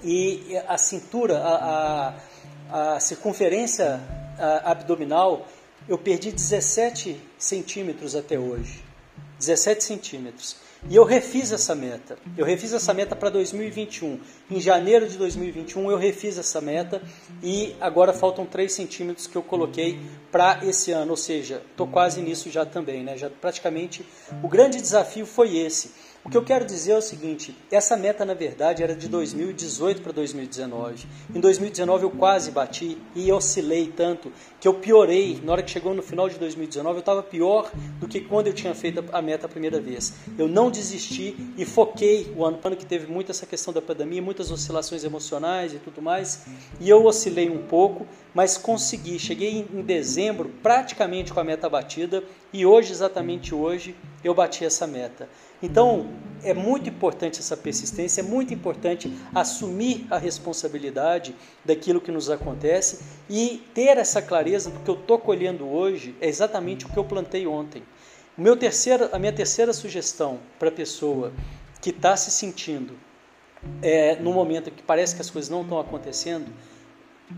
E 0.03 0.57
a 0.67 0.77
cintura, 0.77 1.39
a, 1.39 2.13
a, 2.69 2.95
a 2.95 2.99
circunferência 2.99 4.01
abdominal, 4.63 5.47
eu 5.87 5.97
perdi 5.97 6.31
17 6.31 7.19
centímetros 7.37 8.15
até 8.15 8.37
hoje. 8.37 8.83
17 9.39 9.83
centímetros. 9.83 10.55
E 10.89 10.95
eu 10.95 11.05
refiz 11.05 11.51
essa 11.51 11.73
meta. 11.73 12.17
Eu 12.37 12.45
refiz 12.45 12.73
essa 12.73 12.93
meta 12.93 13.15
para 13.15 13.29
2021. 13.29 14.19
Em 14.51 14.59
janeiro 14.59 15.07
de 15.07 15.17
2021 15.17 15.89
eu 15.89 15.97
refiz 15.97 16.37
essa 16.37 16.59
meta 16.59 17.01
e 17.41 17.73
agora 17.79 18.11
faltam 18.11 18.45
3 18.45 18.71
centímetros 18.71 19.25
que 19.25 19.35
eu 19.35 19.41
coloquei 19.41 19.99
para 20.29 20.59
esse 20.63 20.91
ano. 20.91 21.11
Ou 21.11 21.17
seja, 21.17 21.61
estou 21.71 21.87
quase 21.87 22.21
nisso 22.21 22.49
já 22.49 22.65
também. 22.65 23.03
Né? 23.03 23.17
Já 23.17 23.29
praticamente 23.29 24.05
o 24.43 24.47
grande 24.49 24.81
desafio 24.81 25.25
foi 25.25 25.57
esse 25.57 25.91
o 26.25 26.29
que 26.29 26.37
eu 26.37 26.43
quero 26.43 26.65
dizer 26.65 26.93
é 26.93 26.97
o 26.97 27.01
seguinte: 27.01 27.53
essa 27.69 27.97
meta, 27.97 28.23
na 28.23 28.33
verdade, 28.33 28.81
era 28.81 28.95
de 28.95 29.09
2018 29.09 30.01
para 30.01 30.13
2019. 30.13 31.05
Em 31.35 31.39
2019 31.39 32.05
eu 32.05 32.11
quase 32.11 32.49
bati 32.49 32.97
e 33.13 33.29
oscilei 33.29 33.87
tanto 33.87 34.31
que 34.57 34.65
eu 34.65 34.75
piorei. 34.75 35.41
Na 35.43 35.51
hora 35.51 35.61
que 35.61 35.69
chegou 35.69 35.93
no 35.93 36.01
final 36.01 36.29
de 36.29 36.39
2019, 36.39 36.95
eu 36.95 36.99
estava 37.01 37.21
pior 37.21 37.69
do 37.99 38.07
que 38.07 38.21
quando 38.21 38.47
eu 38.47 38.53
tinha 38.53 38.73
feito 38.73 39.03
a 39.11 39.21
meta 39.21 39.47
a 39.47 39.49
primeira 39.49 39.81
vez. 39.81 40.13
Eu 40.37 40.47
não 40.47 40.71
desisti 40.71 41.35
e 41.57 41.65
foquei 41.65 42.33
o 42.37 42.45
ano, 42.45 42.57
ano 42.63 42.75
que 42.77 42.85
teve 42.85 43.05
muito 43.05 43.29
essa 43.29 43.45
questão 43.45 43.73
da 43.73 43.81
pandemia, 43.81 44.21
muitas 44.21 44.49
oscilações 44.49 45.03
emocionais 45.03 45.73
e 45.73 45.79
tudo 45.79 46.01
mais. 46.01 46.45
E 46.79 46.89
eu 46.89 47.05
oscilei 47.05 47.49
um 47.49 47.63
pouco, 47.63 48.07
mas 48.33 48.57
consegui. 48.57 49.19
Cheguei 49.19 49.67
em 49.73 49.81
dezembro 49.81 50.49
praticamente 50.63 51.33
com 51.33 51.39
a 51.41 51.43
meta 51.43 51.67
batida 51.67 52.23
e 52.53 52.65
hoje, 52.65 52.93
exatamente 52.93 53.53
hoje, 53.53 53.93
eu 54.23 54.33
bati 54.33 54.63
essa 54.63 54.87
meta. 54.87 55.27
Então, 55.63 56.09
é 56.43 56.53
muito 56.53 56.89
importante 56.89 57.39
essa 57.39 57.55
persistência, 57.55 58.19
é 58.19 58.23
muito 58.23 58.53
importante 58.53 59.11
assumir 59.33 60.05
a 60.11 60.17
responsabilidade 60.17 61.33
daquilo 61.63 62.01
que 62.01 62.11
nos 62.11 62.29
acontece 62.29 63.01
e 63.29 63.63
ter 63.73 63.97
essa 63.97 64.21
clareza 64.21 64.69
do 64.69 64.81
que 64.81 64.89
eu 64.89 64.95
estou 64.95 65.17
colhendo 65.17 65.65
hoje 65.65 66.13
é 66.19 66.27
exatamente 66.27 66.85
o 66.85 66.89
que 66.89 66.99
eu 66.99 67.05
plantei 67.05 67.47
ontem. 67.47 67.81
Meu 68.37 68.57
terceiro, 68.57 69.07
a 69.13 69.17
minha 69.17 69.31
terceira 69.31 69.71
sugestão 69.71 70.39
para 70.59 70.67
a 70.67 70.71
pessoa 70.71 71.31
que 71.81 71.91
está 71.91 72.17
se 72.17 72.29
sentindo 72.29 72.97
é, 73.81 74.17
no 74.17 74.33
momento 74.33 74.69
que 74.69 74.83
parece 74.83 75.15
que 75.15 75.21
as 75.21 75.29
coisas 75.29 75.49
não 75.49 75.61
estão 75.61 75.79
acontecendo 75.79 76.51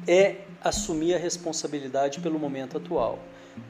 é 0.08 0.38
assumir 0.64 1.14
a 1.14 1.20
responsabilidade 1.20 2.20
pelo 2.22 2.40
momento 2.40 2.78
atual. 2.78 3.20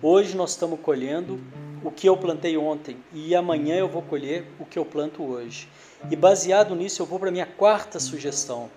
Hoje 0.01 0.35
nós 0.35 0.51
estamos 0.51 0.79
colhendo 0.79 1.41
o 1.85 1.91
que 1.91 2.09
eu 2.09 2.17
plantei 2.17 2.57
ontem 2.57 2.97
e 3.13 3.35
amanhã 3.35 3.75
eu 3.75 3.87
vou 3.87 4.01
colher 4.01 4.45
o 4.59 4.65
que 4.65 4.77
eu 4.77 4.85
planto 4.85 5.23
hoje. 5.23 5.69
E 6.09 6.15
baseado 6.15 6.75
nisso, 6.75 7.01
eu 7.01 7.05
vou 7.05 7.19
para 7.19 7.29
a 7.29 7.31
minha 7.31 7.45
quarta 7.45 7.99
sugestão. 7.99 8.69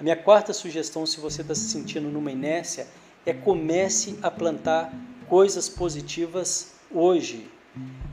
A 0.00 0.02
minha 0.02 0.16
quarta 0.16 0.52
sugestão, 0.52 1.04
se 1.04 1.20
você 1.20 1.42
está 1.42 1.54
se 1.54 1.68
sentindo 1.68 2.08
numa 2.08 2.32
inércia, 2.32 2.86
é 3.26 3.32
comece 3.32 4.18
a 4.22 4.30
plantar 4.30 4.92
coisas 5.28 5.68
positivas 5.68 6.74
hoje. 6.90 7.50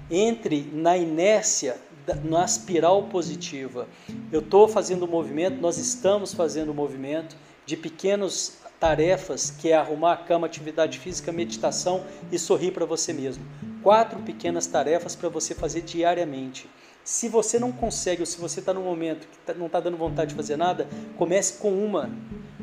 Entre 0.10 0.70
na 0.74 0.98
inércia, 0.98 1.78
na 2.24 2.44
espiral 2.44 3.04
positiva. 3.04 3.88
Eu 4.32 4.42
estou 4.42 4.68
fazendo 4.68 5.06
um 5.06 5.10
movimento, 5.10 5.62
nós 5.62 5.78
estamos 5.78 6.34
fazendo 6.34 6.72
um 6.72 6.76
movimento 6.76 7.38
de 7.66 7.78
pequenos 7.78 8.58
tarefas, 8.80 9.52
que 9.52 9.70
é 9.70 9.76
arrumar 9.76 10.14
a 10.14 10.18
cama, 10.18 10.48
atividade 10.48 11.00
física, 11.00 11.32
meditação 11.32 12.04
e 12.32 12.40
sorrir 12.40 12.72
para 12.72 12.86
você 12.86 13.14
mesmo. 13.14 13.46
Quatro 13.84 14.20
pequenas 14.20 14.68
tarefas 14.68 15.16
para 15.16 15.30
você 15.30 15.56
fazer 15.56 15.82
diariamente. 15.82 16.70
Se 17.04 17.28
você 17.28 17.58
não 17.58 17.72
consegue, 17.72 18.22
ou 18.22 18.26
se 18.26 18.40
você 18.40 18.60
está 18.60 18.74
num 18.74 18.84
momento 18.84 19.28
que 19.28 19.38
tá, 19.40 19.54
não 19.54 19.66
está 19.66 19.80
dando 19.80 19.98
vontade 19.98 20.30
de 20.30 20.36
fazer 20.36 20.56
nada, 20.56 20.88
comece 21.18 21.54
com 21.60 21.72
uma. 21.72 22.12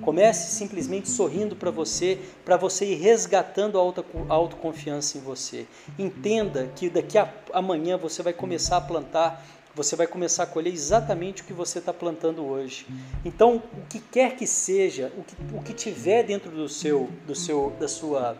Comece 0.00 0.52
simplesmente 0.52 1.08
sorrindo 1.10 1.56
para 1.56 1.72
você, 1.72 2.20
para 2.44 2.56
você 2.56 2.86
ir 2.86 2.94
resgatando 2.94 3.76
a, 3.76 3.80
auto, 3.80 4.04
a 4.28 4.34
autoconfiança 4.34 5.18
em 5.18 5.20
você. 5.20 5.66
Entenda 5.98 6.70
que 6.76 6.88
daqui 6.88 7.18
a 7.18 7.28
amanhã 7.52 7.96
você 7.96 8.22
vai 8.22 8.32
começar 8.32 8.76
a 8.76 8.80
plantar 8.80 9.44
você 9.78 9.94
vai 9.94 10.08
começar 10.08 10.42
a 10.42 10.46
colher 10.46 10.72
exatamente 10.72 11.42
o 11.42 11.44
que 11.44 11.52
você 11.52 11.78
está 11.78 11.92
plantando 11.92 12.44
hoje. 12.44 12.84
Então, 13.24 13.62
o 13.72 13.86
que 13.88 14.00
quer 14.00 14.34
que 14.34 14.44
seja, 14.44 15.12
o 15.16 15.22
que, 15.22 15.36
o 15.54 15.62
que 15.62 15.72
tiver 15.72 16.24
dentro 16.24 16.50
do 16.50 16.68
seu, 16.68 17.08
do 17.24 17.34
seu, 17.34 17.72
da 17.78 17.86
sua 17.86 18.36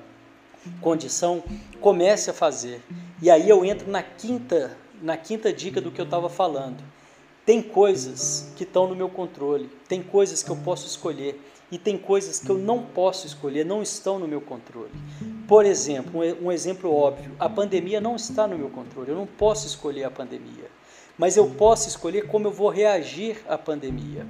condição, 0.80 1.42
comece 1.80 2.30
a 2.30 2.34
fazer. 2.34 2.82
E 3.20 3.30
aí 3.30 3.48
eu 3.48 3.64
entro 3.64 3.90
na 3.90 4.02
quinta, 4.02 4.76
na 5.02 5.16
quinta 5.16 5.52
dica 5.52 5.80
do 5.80 5.90
que 5.90 6.00
eu 6.00 6.04
estava 6.04 6.28
falando. 6.28 6.82
Tem 7.44 7.62
coisas 7.62 8.52
que 8.56 8.64
estão 8.64 8.86
no 8.86 8.94
meu 8.94 9.08
controle, 9.08 9.70
tem 9.88 10.02
coisas 10.02 10.42
que 10.42 10.50
eu 10.50 10.56
posso 10.56 10.86
escolher 10.86 11.40
e 11.70 11.78
tem 11.78 11.96
coisas 11.96 12.40
que 12.40 12.50
eu 12.50 12.58
não 12.58 12.82
posso 12.82 13.26
escolher, 13.26 13.64
não 13.64 13.82
estão 13.82 14.18
no 14.18 14.28
meu 14.28 14.40
controle. 14.40 14.92
Por 15.46 15.64
exemplo, 15.64 16.20
um 16.42 16.52
exemplo 16.52 16.94
óbvio: 16.94 17.32
a 17.38 17.48
pandemia 17.48 18.00
não 18.00 18.16
está 18.16 18.46
no 18.46 18.58
meu 18.58 18.68
controle, 18.68 19.10
eu 19.10 19.16
não 19.16 19.26
posso 19.26 19.66
escolher 19.66 20.04
a 20.04 20.10
pandemia 20.10 20.78
mas 21.18 21.36
eu 21.36 21.50
posso 21.50 21.88
escolher 21.88 22.28
como 22.28 22.46
eu 22.46 22.52
vou 22.52 22.70
reagir 22.70 23.42
à 23.48 23.58
pandemia. 23.58 24.24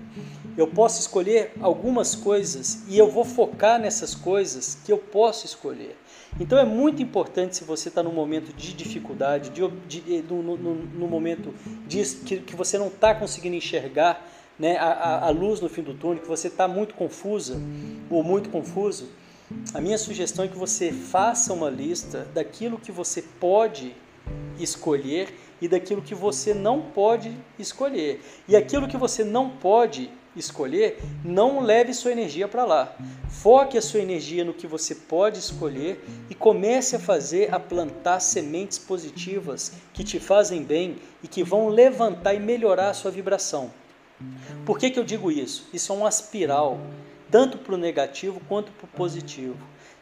Eu 0.56 0.66
posso 0.66 0.99
escolher 0.99 1.52
algumas 1.61 2.16
coisas 2.16 2.82
e 2.88 2.99
eu 2.99 3.11
vou 3.11 3.25
focar 3.25 3.78
nessas 3.78 4.14
coisas 4.14 4.78
que 4.85 4.90
eu 4.90 4.97
posso 4.97 5.44
escolher. 5.44 5.97
Então 6.40 6.57
é 6.59 6.64
muito 6.64 7.02
importante 7.02 7.57
se 7.57 7.64
você 7.64 7.88
está 7.88 8.02
num 8.02 8.12
momento 8.12 8.52
de 8.52 8.73
dificuldade, 8.73 9.50
de, 9.50 9.68
de, 9.88 10.23
no, 10.23 10.42
no, 10.42 10.75
no, 10.75 11.09
momento 11.09 11.52
de, 11.87 12.04
que, 12.25 12.38
que 12.38 12.54
você 12.54 12.78
não 12.78 12.87
está 12.87 13.14
conseguindo 13.14 13.57
enxergar 13.57 14.25
né, 14.59 14.76
a, 14.76 15.26
a, 15.26 15.30
luz 15.30 15.61
no 15.61 15.68
fim 15.68 15.83
do 15.83 15.95
túnel, 15.95 16.23
que 16.23 16.28
você 16.28 16.49
está 16.49 16.68
muito 16.68 16.95
confusa 16.95 17.61
ou 18.09 18.23
muito 18.23 18.50
confuso, 18.50 19.09
a 19.73 19.80
minha 19.80 19.99
sugestão 19.99 20.45
é 20.45 20.49
que 20.49 20.59
você 20.59 20.92
faça 20.92 21.52
uma 21.52 21.71
lista 21.71 22.28
daquilo 22.35 22.78
que 22.78 22.92
você 22.92 23.23
pode 23.23 23.95
escolher 24.59 25.35
e 25.61 25.66
daquilo 25.66 26.02
que 26.02 26.14
você 26.14 26.54
não 26.54 26.83
pode 26.83 27.35
escolher. 27.59 28.21
E 28.47 28.54
aquilo 28.54 28.87
que 28.87 28.97
você 28.97 29.25
não 29.25 29.50
pode 29.50 30.11
escolher, 30.40 31.00
não 31.25 31.61
leve 31.61 31.95
sua 31.95 32.12
energia 32.12 32.49
para 32.49 32.64
lá. 32.64 32.97
Foque 33.28 33.76
a 33.76 33.83
sua 33.83 34.00
energia 34.00 34.45
no 34.45 34.54
que 34.54 34.66
você 34.66 34.95
pode 34.95 35.38
escolher 35.38 36.04
e 36.30 36.35
comece 36.35 36.97
a 36.97 36.99
fazer, 36.99 37.54
a 37.54 37.61
plantar 37.61 38.21
sementes 38.21 38.78
positivas 38.78 39.73
que 39.92 40.02
te 40.02 40.18
fazem 40.18 40.62
bem 40.62 40.97
e 41.23 41.28
que 41.28 41.42
vão 41.42 41.68
levantar 41.68 42.35
e 42.35 42.40
melhorar 42.40 42.90
a 42.90 42.95
sua 42.95 43.11
vibração. 43.11 43.71
Por 44.64 44.78
que, 44.78 44.90
que 44.90 44.99
eu 44.99 45.04
digo 45.04 45.30
isso? 45.30 45.68
Isso 45.73 45.92
é 45.92 45.97
uma 45.97 46.09
espiral, 46.09 46.80
tanto 47.30 47.59
para 47.59 47.75
o 47.75 47.78
negativo 47.78 48.40
quanto 48.49 48.73
para 48.73 48.85
o 48.85 48.88
positivo. 48.88 49.57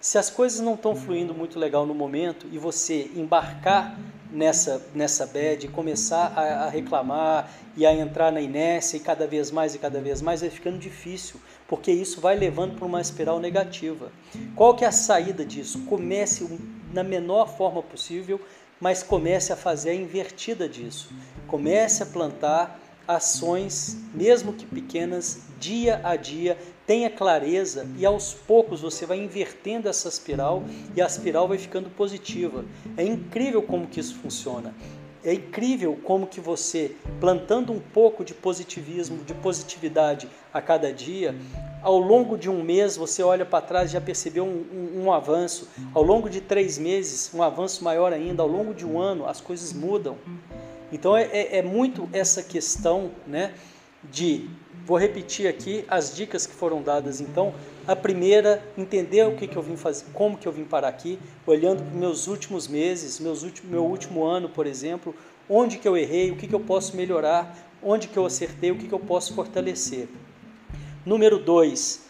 Se 0.07 0.19
as 0.19 0.31
coisas 0.31 0.61
não 0.61 0.75
estão 0.75 0.95
fluindo 0.95 1.35
muito 1.35 1.59
legal 1.59 1.85
no 1.85 1.93
momento 1.93 2.47
e 2.53 2.59
você 2.59 3.11
embarcar 3.17 3.99
nessa, 4.31 4.81
nessa 4.95 5.27
bad, 5.27 5.67
começar 5.67 6.33
a, 6.37 6.67
a, 6.67 6.69
reclamar 6.71 7.51
e 7.77 7.85
a 7.85 7.93
entrar 7.93 8.31
na 8.31 8.41
inércia 8.41 8.99
e 8.99 9.01
cada 9.01 9.27
vez 9.27 9.51
mais 9.51 9.75
e 9.75 9.81
cada 9.81 10.01
vez 10.01 10.23
mais, 10.23 10.43
vai 10.43 10.49
ficando 10.49 10.79
difícil, 10.79 11.41
porque 11.67 11.91
isso 11.91 12.21
vai 12.21 12.37
levando 12.37 12.77
para 12.77 12.87
uma 12.87 13.01
espiral 13.01 13.41
negativa. 13.41 14.13
Qual 14.55 14.77
que 14.77 14.85
é 14.85 14.87
a 14.87 14.93
saída 14.93 15.45
disso? 15.45 15.83
Comece 15.87 16.57
na 16.93 17.03
menor 17.03 17.49
forma 17.57 17.83
possível, 17.83 18.41
mas 18.81 19.03
comece 19.03 19.53
a 19.53 19.57
fazer 19.57 19.91
a 19.91 19.95
invertida 19.95 20.69
disso. 20.69 21.09
Comece 21.49 22.05
a 22.05 22.07
plantar 22.07 22.79
ações, 23.09 23.97
mesmo 24.15 24.53
que 24.53 24.67
pequenas, 24.67 25.41
dia 25.59 26.01
a 26.05 26.15
dia, 26.15 26.57
tenha 26.87 27.11
clareza 27.11 27.87
e 27.99 28.07
aos 28.07 28.33
poucos 28.33 28.81
você 28.81 29.05
vai 29.05 29.19
invertendo 29.19 29.89
essa 29.89 30.09
espiral 30.09 30.63
e 30.95 31.03
a 31.03 31.07
espiral 31.07 31.49
vai 31.49 31.59
ficando 31.59 31.91
positiva. 31.91 32.65
É 32.97 33.05
incrível 33.05 33.63
como 33.63 33.87
que 33.87 34.01
isso 34.01 34.15
funciona. 34.17 34.75
É 35.25 35.35
incrível 35.35 35.99
como 36.05 36.29
que 36.29 36.41
você, 36.41 36.95
plantando 37.19 37.73
um 37.73 37.81
pouco 37.81 38.25
de 38.25 38.33
positivismo, 38.33 39.25
de 39.25 39.35
positividade 39.35 40.29
a 40.55 40.63
cada 40.63 40.93
dia, 40.93 41.35
ao 41.83 41.99
longo 41.99 42.39
de 42.39 42.49
um 42.49 42.63
mês 42.63 42.97
você 42.97 43.25
olha 43.25 43.45
para 43.45 43.61
trás 43.61 43.91
e 43.91 43.95
já 43.95 44.01
percebeu 44.01 44.45
um, 44.45 44.65
um, 44.73 45.05
um, 45.05 45.13
avanço. 45.13 45.69
Ao 45.93 46.03
longo 46.03 46.31
de 46.31 46.41
três 46.41 46.79
meses, 46.79 47.33
um 47.35 47.43
avanço 47.43 47.83
maior 47.83 48.13
ainda. 48.13 48.43
Ao 48.43 48.49
longo 48.49 48.73
de 48.73 48.87
um 48.87 49.01
ano, 49.01 49.27
as 49.27 49.41
coisas 49.41 49.73
mudam. 49.73 50.17
Então 50.93 51.17
é, 51.17 51.25
é, 51.25 51.59
é 51.59 51.63
muito 51.63 52.09
essa 52.13 52.43
questão 52.43 53.11
né, 53.27 53.53
de. 54.05 54.49
Vou 54.87 54.97
repetir 54.97 55.49
aqui 55.49 55.85
as 55.89 56.15
dicas 56.15 56.47
que 56.47 56.55
foram 56.55 56.81
dadas. 56.81 57.21
Então, 57.21 57.53
a 57.89 57.97
primeira, 57.97 58.63
entender 58.79 59.27
o 59.27 59.35
que, 59.35 59.49
que 59.49 59.57
eu 59.57 59.63
vim 59.63 59.77
fazer, 59.77 60.05
como 60.15 60.39
que 60.39 60.47
eu 60.47 60.53
vim 60.53 60.63
parar 60.63 60.87
aqui, 60.87 61.19
olhando 61.45 61.83
para 61.83 61.99
meus 61.99 62.29
últimos 62.29 62.69
meses, 62.69 63.19
meus 63.19 63.43
últimos, 63.43 63.69
meu 63.69 63.85
último 63.85 64.25
ano, 64.25 64.49
por 64.49 64.65
exemplo, 64.65 65.13
onde 65.51 65.79
que 65.79 65.89
eu 65.89 65.97
errei, 65.97 66.31
o 66.31 66.37
que, 66.37 66.47
que 66.47 66.55
eu 66.55 66.61
posso 66.61 66.97
melhorar, 66.97 67.69
onde 67.83 68.07
que 68.07 68.17
eu 68.17 68.25
acertei, 68.25 68.71
o 68.71 68.79
que, 68.79 68.87
que 68.87 68.95
eu 68.95 69.01
posso 69.01 69.35
fortalecer. 69.35 70.07
Número 71.05 71.41
dois, 71.41 72.03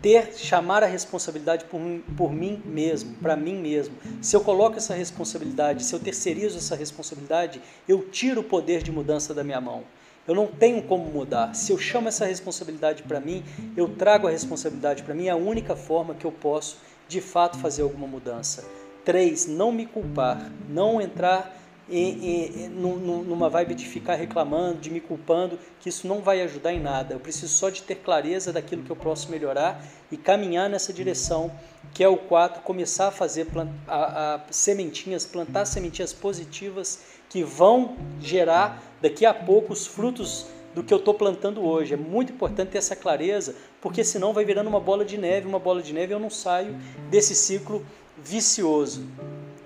ter 0.00 0.32
chamar 0.34 0.82
a 0.82 0.86
responsabilidade 0.86 1.66
por, 1.66 1.78
por 2.16 2.32
mim 2.32 2.62
mesmo, 2.64 3.16
para 3.16 3.36
mim 3.36 3.54
mesmo. 3.54 3.94
Se 4.22 4.34
eu 4.34 4.40
coloco 4.40 4.78
essa 4.78 4.94
responsabilidade, 4.94 5.84
se 5.84 5.94
eu 5.94 6.00
terceirizo 6.00 6.56
essa 6.56 6.74
responsabilidade, 6.74 7.60
eu 7.86 8.08
tiro 8.08 8.40
o 8.40 8.44
poder 8.44 8.82
de 8.82 8.90
mudança 8.90 9.34
da 9.34 9.44
minha 9.44 9.60
mão. 9.60 9.84
Eu 10.26 10.34
não 10.34 10.46
tenho 10.46 10.82
como 10.82 11.04
mudar. 11.04 11.54
Se 11.54 11.72
eu 11.72 11.78
chamo 11.78 12.08
essa 12.08 12.26
responsabilidade 12.26 13.02
para 13.02 13.20
mim, 13.20 13.44
eu 13.76 13.88
trago 13.88 14.26
a 14.26 14.30
responsabilidade 14.30 15.02
para 15.02 15.14
mim, 15.14 15.26
é 15.26 15.30
a 15.30 15.36
única 15.36 15.76
forma 15.76 16.14
que 16.14 16.24
eu 16.24 16.32
posso 16.32 16.78
de 17.08 17.20
fato 17.20 17.58
fazer 17.58 17.82
alguma 17.82 18.06
mudança. 18.06 18.64
Três, 19.04 19.46
não 19.46 19.70
me 19.70 19.86
culpar, 19.86 20.50
não 20.68 21.00
entrar 21.00 21.56
e, 21.88 22.64
e, 22.64 22.68
numa 22.68 23.48
vibe 23.48 23.74
de 23.74 23.86
ficar 23.86 24.16
reclamando, 24.16 24.80
de 24.80 24.90
me 24.90 25.00
culpando, 25.00 25.58
que 25.80 25.88
isso 25.88 26.08
não 26.08 26.20
vai 26.20 26.42
ajudar 26.42 26.72
em 26.72 26.80
nada. 26.80 27.14
Eu 27.14 27.20
preciso 27.20 27.52
só 27.52 27.70
de 27.70 27.82
ter 27.82 27.96
clareza 27.96 28.52
daquilo 28.52 28.82
que 28.82 28.90
eu 28.90 28.96
posso 28.96 29.30
melhorar 29.30 29.84
e 30.10 30.16
caminhar 30.16 30.68
nessa 30.68 30.92
direção, 30.92 31.52
que 31.94 32.02
é 32.02 32.08
o 32.08 32.16
4, 32.16 32.62
começar 32.62 33.08
a 33.08 33.10
fazer 33.12 33.46
a, 33.86 34.34
a, 34.34 34.40
sementinhas, 34.50 35.24
plantar 35.24 35.64
sementinhas 35.64 36.12
positivas 36.12 37.00
que 37.28 37.42
vão 37.42 37.96
gerar 38.20 38.82
daqui 39.00 39.26
a 39.26 39.34
pouco 39.34 39.72
os 39.72 39.86
frutos 39.86 40.46
do 40.74 40.82
que 40.82 40.92
eu 40.92 40.98
estou 40.98 41.14
plantando 41.14 41.64
hoje. 41.64 41.94
É 41.94 41.96
muito 41.96 42.32
importante 42.32 42.70
ter 42.70 42.78
essa 42.78 42.94
clareza, 42.94 43.54
porque 43.80 44.04
senão 44.04 44.32
vai 44.32 44.44
virando 44.44 44.68
uma 44.68 44.80
bola 44.80 45.04
de 45.04 45.16
neve, 45.16 45.46
uma 45.46 45.58
bola 45.58 45.80
de 45.80 45.92
neve 45.92 46.12
eu 46.12 46.20
não 46.20 46.28
saio 46.28 46.76
desse 47.10 47.34
ciclo 47.34 47.84
vicioso. 48.22 49.06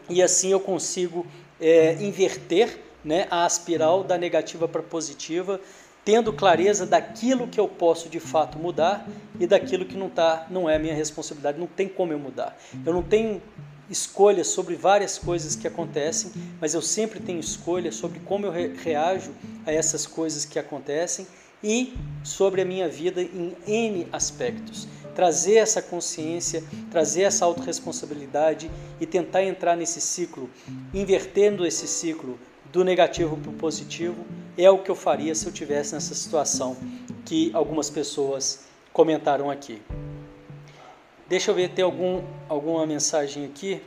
E 0.09 0.23
assim 0.23 0.52
eu 0.52 0.61
consigo 0.61 1.26
é, 1.61 1.95
inverter 1.95 2.79
né, 3.05 3.26
a 3.31 3.47
espiral 3.47 4.05
da 4.05 4.17
negativa 4.17 4.69
para 4.69 4.83
positiva, 4.83 5.61
tendo 6.05 6.33
clareza 6.33 6.87
daquilo 6.87 7.49
que 7.49 7.59
eu 7.59 7.69
posso 7.69 8.09
de 8.09 8.21
fato 8.21 8.59
mudar 8.59 9.07
e 9.38 9.47
daquilo 9.47 9.85
que 9.85 9.97
não 9.97 10.09
tá, 10.09 10.47
não 10.49 10.69
é 10.69 10.79
minha 10.79 10.95
responsabilidade, 10.95 11.59
não 11.59 11.67
tem 11.67 11.88
como 11.88 12.12
eu 12.12 12.19
mudar. 12.19 12.57
Eu 12.85 12.93
não 12.93 13.02
tenho 13.02 13.43
escolha 13.90 14.44
sobre 14.44 14.75
várias 14.76 15.18
coisas 15.18 15.56
que 15.56 15.66
acontecem, 15.66 16.30
mas 16.61 16.75
eu 16.75 16.82
sempre 16.82 17.20
tenho 17.20 17.40
escolha 17.40 17.90
sobre 17.90 18.20
como 18.20 18.47
eu 18.47 18.52
reajo 18.52 19.32
a 19.66 19.73
essas 19.73 20.06
coisas 20.06 20.44
que 20.44 20.59
acontecem 20.59 21.26
e 21.62 21.94
sobre 22.23 22.62
a 22.62 22.64
minha 22.64 22.88
vida 22.88 23.20
em 23.20 23.54
N 23.66 24.06
aspectos 24.12 24.88
trazer 25.14 25.57
essa 25.57 25.83
consciência, 25.83 26.64
trazer 26.90 27.22
essa 27.22 27.44
autorresponsabilidade 27.44 28.70
e 29.00 29.07
tentar 29.07 29.44
entrar 29.44 29.76
nesse 29.76 30.00
ciclo, 30.00 30.48
invertendo 30.94 31.66
esse 31.66 31.87
ciclo 31.87 32.38
do 32.72 32.85
negativo 32.85 33.37
para 33.37 33.50
o 33.50 33.55
positivo, 33.55 34.24
é 34.57 34.70
o 34.70 34.79
que 34.79 34.90
eu 34.90 34.94
faria 34.94 35.35
se 35.35 35.46
eu 35.46 35.53
tivesse 35.53 35.94
nessa 35.94 36.14
situação 36.14 36.76
que 37.24 37.50
algumas 37.53 37.90
pessoas 37.90 38.61
comentaram 38.92 39.50
aqui. 39.50 39.83
Deixa 41.31 41.53
eu 41.53 41.55
ver, 41.55 41.69
tem 41.69 41.85
algum, 41.85 42.25
alguma 42.49 42.85
mensagem 42.85 43.45
aqui? 43.45 43.81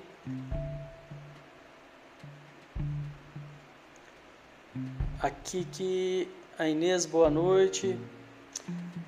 Aqui 5.19 5.67
que 5.69 6.29
a 6.57 6.69
Inês, 6.69 7.05
boa 7.05 7.29
noite. 7.29 7.99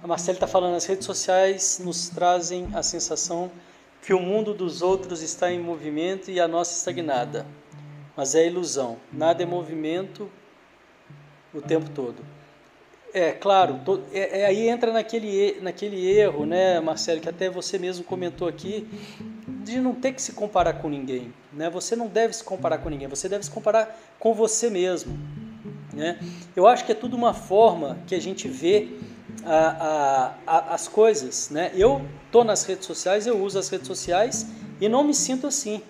A 0.04 0.06
Marcela 0.06 0.36
está 0.36 0.48
falando, 0.48 0.76
as 0.76 0.86
redes 0.86 1.06
sociais 1.06 1.80
nos 1.82 2.10
trazem 2.10 2.68
a 2.74 2.84
sensação 2.84 3.50
que 4.02 4.14
o 4.14 4.20
mundo 4.20 4.54
dos 4.54 4.82
outros 4.82 5.22
está 5.22 5.50
em 5.50 5.58
movimento 5.62 6.30
e 6.30 6.38
a 6.38 6.46
nossa 6.46 6.78
estagnada. 6.78 7.48
Mas 8.18 8.36
é 8.36 8.46
ilusão, 8.46 8.98
nada 9.14 9.44
é 9.44 9.46
movimento 9.46 10.30
o 11.54 11.62
tempo 11.62 11.90
todo. 11.90 12.35
É, 13.16 13.32
claro, 13.32 13.80
é, 14.12 14.42
é, 14.42 14.46
aí 14.46 14.68
entra 14.68 14.92
naquele, 14.92 15.62
naquele 15.62 16.06
erro, 16.06 16.46
né, 16.46 16.82
Marcelo, 16.82 17.22
que 17.22 17.30
até 17.30 17.50
você 17.50 17.80
mesmo 17.80 18.04
comentou 18.04 18.46
aqui, 18.46 18.86
de 19.64 19.80
não 19.80 19.96
ter 19.96 20.12
que 20.12 20.22
se 20.22 20.34
comparar 20.34 20.74
com 20.74 20.90
ninguém. 20.90 21.34
Né? 21.54 21.70
Você 21.70 21.96
não 21.96 22.08
deve 22.08 22.36
se 22.36 22.44
comparar 22.44 22.80
com 22.80 22.90
ninguém, 22.90 23.08
você 23.08 23.30
deve 23.30 23.46
se 23.46 23.50
comparar 23.50 23.98
com 24.20 24.34
você 24.34 24.70
mesmo. 24.70 25.18
Né? 25.94 26.20
Eu 26.58 26.68
acho 26.68 26.84
que 26.84 26.92
é 26.92 26.96
tudo 26.96 27.16
uma 27.16 27.34
forma 27.34 27.98
que 28.06 28.14
a 28.14 28.20
gente 28.20 28.50
vê 28.50 28.90
a, 29.46 30.34
a, 30.46 30.74
as 30.74 30.90
coisas. 30.90 31.50
Né? 31.50 31.72
Eu 31.74 32.02
estou 32.26 32.44
nas 32.44 32.66
redes 32.66 32.86
sociais, 32.86 33.26
eu 33.26 33.42
uso 33.42 33.58
as 33.58 33.70
redes 33.70 33.88
sociais 33.88 34.46
e 34.82 34.90
não 34.90 35.06
me 35.06 35.14
sinto 35.14 35.48
assim. 35.48 35.82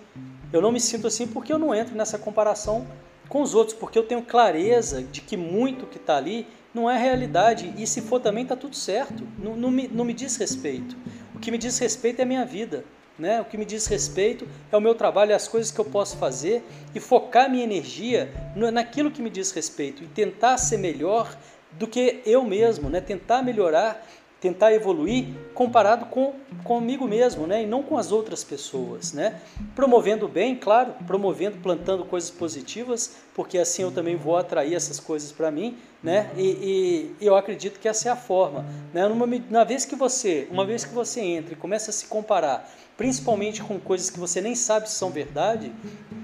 Eu 0.52 0.62
não 0.62 0.70
me 0.70 0.78
sinto 0.78 1.08
assim 1.08 1.26
porque 1.26 1.52
eu 1.52 1.58
não 1.58 1.74
entro 1.74 1.96
nessa 1.96 2.18
comparação 2.18 2.86
com 3.28 3.42
os 3.42 3.52
outros, 3.52 3.76
porque 3.76 3.98
eu 3.98 4.04
tenho 4.04 4.22
clareza 4.22 5.02
de 5.02 5.20
que 5.20 5.36
muito 5.36 5.86
que 5.86 5.96
está 5.96 6.16
ali 6.16 6.46
não 6.76 6.90
é 6.90 6.98
realidade 6.98 7.72
e 7.78 7.86
se 7.86 8.02
for 8.02 8.20
também 8.20 8.42
está 8.42 8.54
tudo 8.54 8.76
certo. 8.76 9.26
Não, 9.38 9.56
não, 9.56 9.70
me, 9.70 9.88
não 9.88 10.04
me 10.04 10.12
diz 10.12 10.36
respeito. 10.36 10.94
O 11.34 11.38
que 11.38 11.50
me 11.50 11.56
diz 11.56 11.78
respeito 11.78 12.20
é 12.20 12.22
a 12.22 12.26
minha 12.26 12.44
vida. 12.44 12.84
Né? 13.18 13.40
O 13.40 13.46
que 13.46 13.56
me 13.56 13.64
diz 13.64 13.86
respeito 13.86 14.46
é 14.70 14.76
o 14.76 14.80
meu 14.80 14.94
trabalho, 14.94 15.32
é 15.32 15.34
as 15.34 15.48
coisas 15.48 15.72
que 15.72 15.80
eu 15.80 15.86
posso 15.86 16.18
fazer 16.18 16.62
e 16.94 17.00
focar 17.00 17.50
minha 17.50 17.64
energia 17.64 18.30
naquilo 18.54 19.10
que 19.10 19.22
me 19.22 19.30
diz 19.30 19.52
respeito 19.52 20.04
e 20.04 20.06
tentar 20.06 20.58
ser 20.58 20.76
melhor 20.76 21.34
do 21.72 21.86
que 21.86 22.20
eu 22.26 22.44
mesmo, 22.44 22.90
né? 22.90 23.00
Tentar 23.00 23.42
melhorar, 23.42 24.06
tentar 24.40 24.72
evoluir 24.72 25.28
comparado 25.54 26.06
com 26.06 26.34
comigo 26.62 27.06
mesmo, 27.06 27.46
né? 27.46 27.62
E 27.62 27.66
não 27.66 27.82
com 27.82 27.96
as 27.96 28.12
outras 28.12 28.44
pessoas, 28.44 29.12
né? 29.12 29.40
Promovendo 29.74 30.28
bem, 30.28 30.54
claro, 30.54 30.94
promovendo, 31.06 31.56
plantando 31.58 32.04
coisas 32.04 32.30
positivas, 32.30 33.16
porque 33.34 33.56
assim 33.56 33.82
eu 33.82 33.90
também 33.90 34.16
vou 34.16 34.36
atrair 34.36 34.74
essas 34.74 35.00
coisas 35.00 35.32
para 35.32 35.50
mim, 35.50 35.76
né? 36.02 36.30
E, 36.36 37.14
e, 37.20 37.24
eu 37.24 37.34
acredito 37.34 37.80
que 37.80 37.88
essa 37.88 38.08
é 38.08 38.12
a 38.12 38.16
forma, 38.16 38.66
né? 38.92 39.08
Numa, 39.08 39.26
na 39.48 39.64
vez 39.64 39.84
que 39.84 39.96
você, 39.96 40.46
uma 40.50 40.66
vez 40.66 40.84
que 40.84 40.94
você 40.94 41.20
entra 41.20 41.54
e 41.54 41.56
começa 41.56 41.90
a 41.90 41.94
se 41.94 42.06
comparar, 42.06 42.68
principalmente 42.96 43.62
com 43.62 43.78
coisas 43.78 44.10
que 44.10 44.18
você 44.18 44.40
nem 44.40 44.54
sabe 44.54 44.88
se 44.88 44.96
são 44.96 45.10
verdade, 45.10 45.72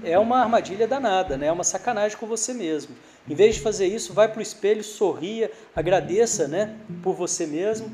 é 0.03 0.19
uma 0.19 0.39
armadilha 0.39 0.87
danada, 0.87 1.37
né? 1.37 1.47
É 1.47 1.51
uma 1.51 1.63
sacanagem 1.63 2.17
com 2.17 2.27
você 2.27 2.53
mesmo. 2.53 2.95
Em 3.29 3.35
vez 3.35 3.55
de 3.55 3.61
fazer 3.61 3.87
isso, 3.87 4.13
vai 4.13 4.27
para 4.27 4.39
o 4.39 4.41
espelho, 4.41 4.83
sorria, 4.83 5.51
agradeça 5.75 6.47
né, 6.47 6.77
por 7.01 7.15
você 7.15 7.45
mesmo, 7.45 7.89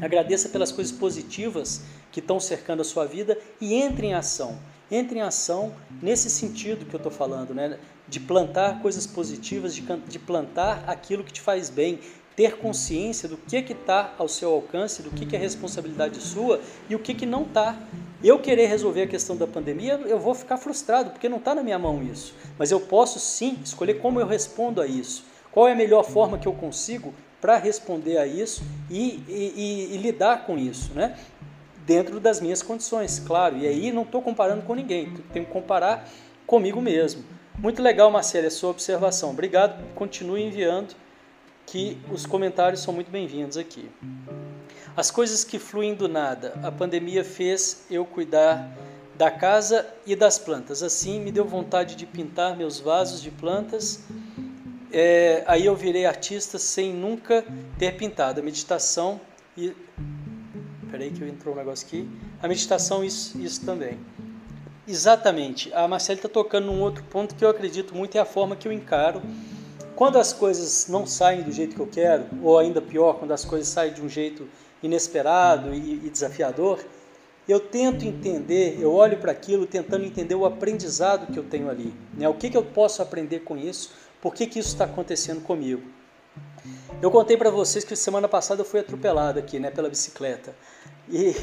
agradeça 0.00 0.48
pelas 0.48 0.72
coisas 0.72 0.92
positivas 0.92 1.82
que 2.10 2.20
estão 2.20 2.40
cercando 2.40 2.80
a 2.80 2.84
sua 2.84 3.04
vida 3.04 3.38
e 3.60 3.74
entre 3.74 4.06
em 4.06 4.14
ação. 4.14 4.58
Entre 4.90 5.18
em 5.18 5.22
ação 5.22 5.74
nesse 6.00 6.30
sentido 6.30 6.86
que 6.86 6.94
eu 6.94 6.98
estou 6.98 7.12
falando, 7.12 7.54
né? 7.54 7.78
de 8.06 8.20
plantar 8.20 8.80
coisas 8.82 9.06
positivas, 9.06 9.74
de, 9.74 9.82
de 9.82 10.18
plantar 10.18 10.84
aquilo 10.86 11.24
que 11.24 11.32
te 11.32 11.40
faz 11.40 11.70
bem, 11.70 11.98
ter 12.36 12.56
consciência 12.56 13.28
do 13.28 13.36
que 13.36 13.56
está 13.56 14.14
ao 14.18 14.28
seu 14.28 14.52
alcance, 14.52 15.02
do 15.02 15.10
que, 15.10 15.24
que 15.24 15.36
é 15.36 15.38
responsabilidade 15.38 16.20
sua 16.20 16.60
e 16.88 16.94
o 16.94 16.98
que, 16.98 17.14
que 17.14 17.26
não 17.26 17.42
está. 17.42 17.76
Eu 18.22 18.38
querer 18.38 18.66
resolver 18.66 19.02
a 19.02 19.06
questão 19.06 19.36
da 19.36 19.46
pandemia, 19.46 20.00
eu 20.06 20.18
vou 20.18 20.34
ficar 20.34 20.56
frustrado, 20.56 21.10
porque 21.10 21.28
não 21.28 21.36
está 21.36 21.54
na 21.54 21.62
minha 21.62 21.78
mão 21.78 22.02
isso. 22.02 22.34
Mas 22.58 22.70
eu 22.70 22.80
posso 22.80 23.18
sim 23.18 23.58
escolher 23.62 24.00
como 24.00 24.18
eu 24.18 24.26
respondo 24.26 24.80
a 24.80 24.86
isso. 24.86 25.24
Qual 25.52 25.68
é 25.68 25.72
a 25.72 25.76
melhor 25.76 26.04
forma 26.04 26.38
que 26.38 26.48
eu 26.48 26.52
consigo 26.52 27.14
para 27.40 27.58
responder 27.58 28.16
a 28.16 28.26
isso 28.26 28.64
e, 28.90 29.22
e, 29.28 29.52
e, 29.54 29.94
e, 29.94 29.98
lidar 29.98 30.46
com 30.46 30.56
isso, 30.56 30.92
né? 30.94 31.16
Dentro 31.86 32.18
das 32.18 32.40
minhas 32.40 32.62
condições, 32.62 33.18
claro. 33.18 33.58
E 33.58 33.66
aí 33.66 33.92
não 33.92 34.02
estou 34.02 34.22
comparando 34.22 34.62
com 34.62 34.74
ninguém, 34.74 35.12
tenho 35.32 35.44
que 35.44 35.52
comparar 35.52 36.08
comigo 36.46 36.80
mesmo. 36.80 37.22
Muito 37.58 37.82
legal, 37.82 38.10
Marcelo, 38.10 38.46
a 38.46 38.50
sua 38.50 38.70
observação. 38.70 39.30
Obrigado, 39.30 39.84
continue 39.94 40.42
enviando, 40.42 40.94
que 41.66 41.98
os 42.10 42.26
comentários 42.26 42.80
são 42.80 42.92
muito 42.92 43.10
bem-vindos 43.10 43.56
aqui. 43.56 43.90
As 44.96 45.10
coisas 45.10 45.42
que 45.44 45.58
fluem 45.58 45.94
do 45.94 46.08
nada. 46.08 46.58
A 46.62 46.70
pandemia 46.70 47.24
fez 47.24 47.84
eu 47.90 48.04
cuidar 48.04 48.70
da 49.16 49.30
casa 49.30 49.86
e 50.06 50.14
das 50.14 50.38
plantas. 50.38 50.82
Assim, 50.82 51.20
me 51.20 51.32
deu 51.32 51.44
vontade 51.44 51.96
de 51.96 52.06
pintar 52.06 52.56
meus 52.56 52.78
vasos 52.78 53.20
de 53.20 53.30
plantas. 53.30 54.00
É, 54.92 55.42
aí 55.46 55.66
eu 55.66 55.74
virei 55.74 56.06
artista 56.06 56.58
sem 56.58 56.92
nunca 56.92 57.44
ter 57.78 57.96
pintado. 57.96 58.40
A 58.40 58.42
meditação 58.42 59.20
e. 59.56 59.74
Peraí 60.90 61.10
que 61.10 61.24
entrou 61.24 61.54
um 61.54 61.58
negócio 61.58 61.86
aqui. 61.86 62.08
A 62.40 62.46
meditação, 62.46 63.04
isso, 63.04 63.36
isso 63.40 63.64
também. 63.64 63.98
Exatamente. 64.86 65.72
A 65.74 65.88
Marcela 65.88 66.18
está 66.18 66.28
tocando 66.28 66.66
num 66.66 66.80
outro 66.80 67.02
ponto 67.04 67.34
que 67.34 67.44
eu 67.44 67.48
acredito 67.48 67.94
muito, 67.96 68.16
é 68.16 68.20
a 68.20 68.24
forma 68.24 68.54
que 68.54 68.68
eu 68.68 68.72
encaro. 68.72 69.20
Quando 69.96 70.18
as 70.18 70.32
coisas 70.32 70.86
não 70.88 71.06
saem 71.06 71.42
do 71.42 71.52
jeito 71.52 71.76
que 71.76 71.80
eu 71.80 71.86
quero, 71.86 72.24
ou 72.42 72.58
ainda 72.58 72.82
pior, 72.82 73.14
quando 73.14 73.32
as 73.32 73.44
coisas 73.44 73.68
saem 73.68 73.92
de 73.92 74.02
um 74.02 74.08
jeito 74.08 74.48
inesperado 74.82 75.72
e, 75.72 76.06
e 76.06 76.10
desafiador, 76.10 76.84
eu 77.48 77.60
tento 77.60 78.04
entender, 78.04 78.78
eu 78.80 78.92
olho 78.92 79.18
para 79.18 79.30
aquilo 79.30 79.66
tentando 79.66 80.04
entender 80.04 80.34
o 80.34 80.46
aprendizado 80.46 81.32
que 81.32 81.38
eu 81.38 81.44
tenho 81.44 81.68
ali. 81.68 81.94
Né? 82.14 82.28
O 82.28 82.34
que, 82.34 82.50
que 82.50 82.56
eu 82.56 82.64
posso 82.64 83.02
aprender 83.02 83.40
com 83.40 83.56
isso? 83.56 83.92
Por 84.20 84.34
que, 84.34 84.46
que 84.46 84.58
isso 84.58 84.70
está 84.70 84.84
acontecendo 84.84 85.42
comigo? 85.42 85.82
Eu 87.02 87.10
contei 87.10 87.36
para 87.36 87.50
vocês 87.50 87.84
que 87.84 87.94
semana 87.94 88.26
passada 88.26 88.62
eu 88.62 88.64
fui 88.64 88.80
atropelado 88.80 89.38
aqui, 89.38 89.58
né, 89.58 89.70
pela 89.70 89.90
bicicleta. 89.90 90.54
E, 91.08 91.34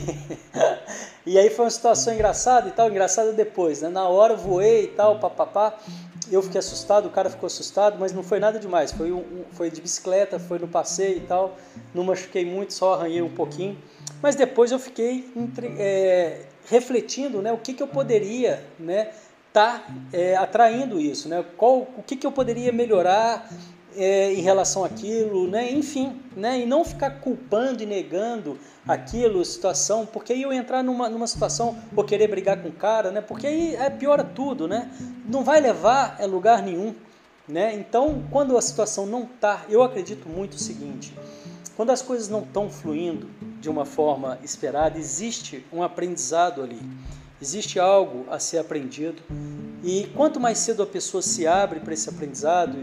e 1.25 1.37
aí 1.37 1.49
foi 1.51 1.65
uma 1.65 1.71
situação 1.71 2.13
engraçada 2.13 2.67
e 2.67 2.71
tal, 2.71 2.89
engraçada 2.89 3.31
depois, 3.31 3.81
né? 3.81 3.89
Na 3.89 4.07
hora 4.07 4.33
eu 4.33 4.37
voei 4.37 4.85
e 4.85 4.87
tal, 4.87 5.19
papapá. 5.19 5.77
Eu 6.31 6.41
fiquei 6.41 6.59
assustado, 6.59 7.07
o 7.07 7.09
cara 7.09 7.29
ficou 7.29 7.47
assustado, 7.47 7.97
mas 7.99 8.13
não 8.13 8.23
foi 8.23 8.39
nada 8.39 8.57
demais. 8.57 8.91
Foi, 8.91 9.11
um, 9.11 9.43
foi 9.51 9.69
de 9.69 9.81
bicicleta, 9.81 10.39
foi 10.39 10.57
no 10.59 10.67
passeio 10.67 11.17
e 11.17 11.21
tal. 11.21 11.57
Não 11.93 12.05
machuquei 12.05 12.45
muito, 12.45 12.73
só 12.73 12.93
arranhei 12.93 13.21
um 13.21 13.29
pouquinho. 13.29 13.77
Mas 14.21 14.35
depois 14.35 14.71
eu 14.71 14.79
fiquei 14.79 15.29
é, 15.77 16.45
refletindo, 16.69 17.41
né? 17.41 17.51
O 17.51 17.57
que, 17.57 17.73
que 17.73 17.83
eu 17.83 17.87
poderia, 17.87 18.63
né? 18.79 19.11
Tá 19.51 19.83
é, 20.13 20.37
atraindo 20.37 20.97
isso, 20.99 21.27
né? 21.27 21.43
Qual, 21.57 21.79
o 21.97 22.03
que, 22.05 22.15
que 22.15 22.25
eu 22.25 22.31
poderia 22.31 22.71
melhorar 22.71 23.49
é, 23.95 24.33
em 24.33 24.41
relação 24.41 24.83
àquilo, 24.83 25.47
né? 25.47 25.71
enfim, 25.71 26.19
né? 26.35 26.59
e 26.59 26.65
não 26.65 26.83
ficar 26.83 27.19
culpando 27.19 27.83
e 27.83 27.85
negando 27.85 28.57
aquilo, 28.87 29.43
situação, 29.43 30.05
porque 30.05 30.33
aí 30.33 30.41
eu 30.41 30.51
entrar 30.51 30.83
numa, 30.83 31.09
numa 31.09 31.27
situação 31.27 31.77
ou 31.95 32.03
querer 32.03 32.27
brigar 32.27 32.61
com 32.61 32.69
o 32.69 32.73
cara, 32.73 33.11
né? 33.11 33.21
porque 33.21 33.47
aí 33.47 33.75
é, 33.75 33.89
piora 33.89 34.23
tudo, 34.23 34.67
né? 34.67 34.91
não 35.27 35.43
vai 35.43 35.59
levar 35.59 36.17
a 36.19 36.25
lugar 36.25 36.61
nenhum. 36.61 36.95
Né? 37.47 37.75
Então, 37.75 38.23
quando 38.31 38.57
a 38.57 38.61
situação 38.61 39.05
não 39.05 39.23
está, 39.23 39.65
eu 39.67 39.83
acredito 39.83 40.29
muito 40.29 40.53
o 40.53 40.59
seguinte: 40.59 41.13
quando 41.75 41.89
as 41.89 42.01
coisas 42.01 42.29
não 42.29 42.43
estão 42.43 42.69
fluindo 42.69 43.29
de 43.59 43.69
uma 43.69 43.85
forma 43.85 44.39
esperada, 44.43 44.97
existe 44.97 45.65
um 45.73 45.83
aprendizado 45.83 46.61
ali, 46.61 46.79
existe 47.41 47.79
algo 47.79 48.25
a 48.29 48.39
ser 48.39 48.59
aprendido, 48.59 49.21
e 49.83 50.09
quanto 50.15 50.39
mais 50.39 50.59
cedo 50.59 50.83
a 50.83 50.87
pessoa 50.87 51.21
se 51.21 51.47
abre 51.47 51.79
para 51.79 51.93
esse 51.93 52.07
aprendizado 52.07 52.77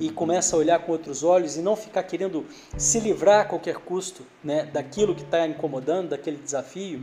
e 0.00 0.10
começa 0.10 0.56
a 0.56 0.58
olhar 0.58 0.78
com 0.80 0.92
outros 0.92 1.22
olhos 1.22 1.56
e 1.56 1.62
não 1.62 1.76
ficar 1.76 2.02
querendo 2.02 2.46
se 2.76 2.98
livrar 3.00 3.40
a 3.40 3.44
qualquer 3.44 3.76
custo 3.76 4.26
né, 4.42 4.64
daquilo 4.64 5.14
que 5.14 5.22
está 5.22 5.46
incomodando, 5.46 6.10
daquele 6.10 6.36
desafio. 6.36 7.00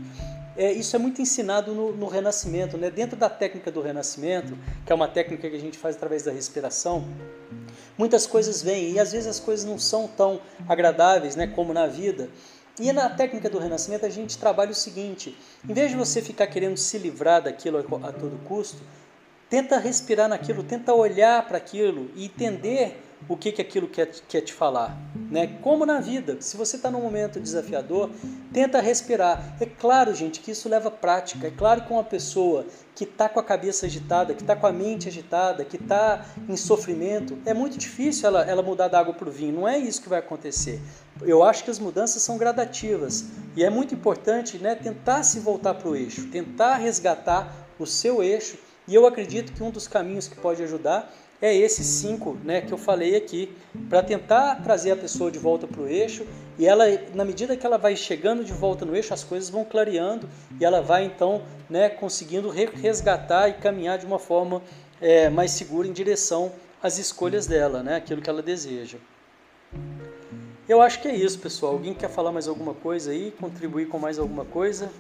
É, 0.58 0.72
isso 0.72 0.96
é 0.96 1.00
muito 1.00 1.22
ensinado 1.22 1.74
no, 1.74 1.94
no, 1.94 2.08
Renascimento, 2.08 2.78
né? 2.78 2.90
dentro 2.90 3.16
da 3.16 3.30
técnica 3.30 3.72
do 3.72 3.82
Renascimento, 3.82 4.58
que 4.86 4.92
é 4.92 4.96
uma 4.96 5.08
técnica 5.08 5.50
que 5.50 5.56
a 5.56 5.60
gente 5.60 5.78
faz 5.78 5.96
através 5.96 6.24
da 6.24 6.32
respiração. 6.32 7.08
Muitas 7.98 8.28
coisas 8.28 8.62
vêm 8.62 8.92
e 8.92 9.00
às 9.00 9.12
vezes 9.12 9.28
as 9.28 9.40
coisas 9.40 9.66
não 9.66 9.80
são 9.80 10.08
tão 10.08 10.42
agradáveis 10.68 11.36
né, 11.36 11.48
como 11.48 11.74
na 11.74 11.88
vida. 11.88 12.30
E 12.80 12.94
na 12.94 13.10
técnica 13.10 13.50
do 13.50 13.60
Renascimento 13.60 14.06
a 14.06 14.10
gente 14.10 14.38
trabalha 14.38 14.72
o 14.72 14.76
seguinte: 14.76 15.38
em 15.68 15.74
vez 15.74 15.92
de 15.92 15.98
você 15.98 16.22
ficar 16.22 16.48
querendo 16.48 16.78
se 16.78 16.98
livrar 16.98 17.44
daquilo 17.44 17.78
a, 17.78 18.12
todo 18.12 18.38
custo, 18.46 18.82
Tenta 19.50 19.80
respirar 19.80 20.30
naquilo, 20.30 20.64
tenta 20.64 20.94
olhar 20.94 21.48
para 21.48 21.58
aquilo 21.58 22.12
e 22.16 22.26
entender 22.26 23.02
o 23.28 23.36
que, 23.36 23.52
que 23.52 23.62
aquilo 23.62 23.88
quer, 23.88 24.12
quer 24.28 24.42
te 24.42 24.54
falar. 24.54 24.98
Né? 25.30 25.58
Como 25.62 25.86
na 25.86 26.00
vida, 26.00 26.38
se 26.40 26.56
você 26.56 26.76
está 26.76 26.90
num 26.90 27.02
momento 27.02 27.40
desafiador, 27.40 28.10
tenta 28.54 28.80
respirar. 28.80 29.56
É 29.60 29.66
claro, 29.66 30.14
gente, 30.14 30.40
que 30.40 30.52
isso 30.52 30.70
leva 30.70 30.90
prática. 30.90 31.48
É 31.48 31.52
claro 31.52 31.82
que 31.82 31.92
uma 31.92 32.04
pessoa 32.04 32.66
que 32.96 33.04
está 33.04 33.28
com 33.28 33.40
a 33.40 33.44
cabeça 33.44 33.86
agitada, 33.86 34.34
que 34.34 34.42
está 34.42 34.56
com 34.56 34.68
a 34.68 34.72
mente 34.72 35.08
agitada, 35.08 35.66
que 35.66 35.78
está 35.78 36.26
em 36.48 36.56
sofrimento, 36.56 37.38
é 37.46 37.54
muito 37.54 37.78
difícil 37.78 38.28
ela, 38.28 38.44
ela 38.44 38.62
mudar 38.62 38.88
da 38.88 39.00
água 39.00 39.14
para 39.14 39.30
o 39.30 39.32
vinho. 39.32 39.54
Não 39.54 39.68
é 39.68 39.78
isso 39.78 40.02
que 40.02 40.10
vai 40.10 40.20
acontecer. 40.20 40.80
Eu 41.22 41.44
acho 41.44 41.64
que 41.64 41.72
as 41.72 41.80
mudanças 41.80 42.22
são 42.22 42.38
gradativas 42.38 43.26
e 43.56 43.64
é 43.64 43.70
muito 43.70 43.94
importante 43.94 44.58
né, 44.58 44.76
tentar 44.76 45.24
se 45.24 45.40
voltar 45.40 45.74
para 45.74 45.90
o 45.90 45.96
eixo, 45.96 46.28
tentar 46.28 46.76
resgatar 46.76 47.54
o 47.78 47.86
seu 47.86 48.24
eixo 48.24 48.58
e 48.90 48.96
eu 48.96 49.06
acredito 49.06 49.54
que 49.54 49.64
um 49.64 49.70
dos 49.70 49.88
caminhos 49.88 50.28
que 50.28 50.36
pode 50.36 50.64
ajudar 50.64 51.14
é 51.42 51.56
esses 51.56 51.86
cinco 51.86 52.38
né, 52.44 52.60
que 52.60 52.72
eu 52.72 52.78
falei 52.78 53.16
aqui, 53.16 53.56
para 53.88 54.04
tentar 54.04 54.56
trazer 54.64 54.92
a 54.92 54.96
pessoa 54.96 55.32
de 55.32 55.40
volta 55.40 55.68
para 55.68 55.82
o 55.82 55.88
eixo 55.88 56.26
e 56.58 56.66
ela, 56.66 56.86
na 57.14 57.24
medida 57.24 57.56
que 57.56 57.66
ela 57.66 57.78
vai 57.78 57.96
chegando 57.96 58.44
de 58.44 58.52
volta 58.52 58.84
no 58.84 58.96
eixo, 58.96 59.14
as 59.14 59.24
coisas 59.24 59.50
vão 59.50 59.64
clareando 59.64 60.28
e 60.60 60.66
ela 60.66 60.82
vai 60.82 61.06
então 61.06 61.44
né, 61.70 61.88
conseguindo 61.88 62.50
resgatar 62.50 63.48
e 63.48 63.54
caminhar 63.54 63.98
de 63.98 64.06
uma 64.06 64.20
forma 64.20 64.62
é, 65.00 65.30
mais 65.30 65.52
segura 65.52 65.88
em 65.88 65.94
direção 65.94 66.52
às 66.82 66.98
escolhas 66.98 67.48
dela, 67.48 67.84
né, 67.84 67.96
aquilo 67.96 68.22
que 68.22 68.30
ela 68.30 68.42
deseja. 68.42 68.98
Eu 70.68 70.82
acho 70.82 71.02
que 71.02 71.08
é 71.08 71.16
isso, 71.16 71.40
pessoal. 71.40 71.74
Alguém 71.74 71.94
quer 71.94 72.10
falar 72.10 72.32
mais 72.32 72.48
alguma 72.48 72.74
coisa 72.74 73.12
aí? 73.12 73.32
Contribuir 73.40 73.88
com 73.88 73.98
mais 73.98 74.20
alguma 74.20 74.46
coisa? 74.46 74.92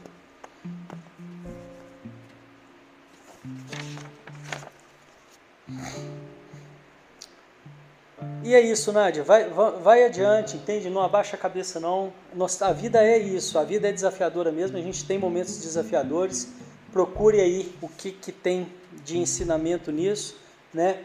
E 8.49 8.55
é 8.55 8.61
isso, 8.61 8.91
Nádia. 8.91 9.23
Vai, 9.23 9.47
vai, 9.47 10.03
adiante, 10.03 10.57
entende? 10.57 10.89
Não 10.89 11.03
abaixa 11.03 11.35
a 11.35 11.39
cabeça, 11.39 11.79
não. 11.79 12.11
Nossa, 12.33 12.65
a 12.65 12.73
vida 12.73 12.99
é 12.99 13.15
isso. 13.15 13.59
A 13.59 13.63
vida 13.63 13.87
é 13.87 13.91
desafiadora 13.91 14.51
mesmo. 14.51 14.75
A 14.75 14.81
gente 14.81 15.05
tem 15.05 15.19
momentos 15.19 15.59
desafiadores. 15.59 16.51
Procure 16.91 17.39
aí 17.39 17.71
o 17.79 17.87
que, 17.87 18.11
que 18.11 18.31
tem 18.31 18.67
de 19.05 19.19
ensinamento 19.19 19.91
nisso, 19.91 20.35
né? 20.73 21.03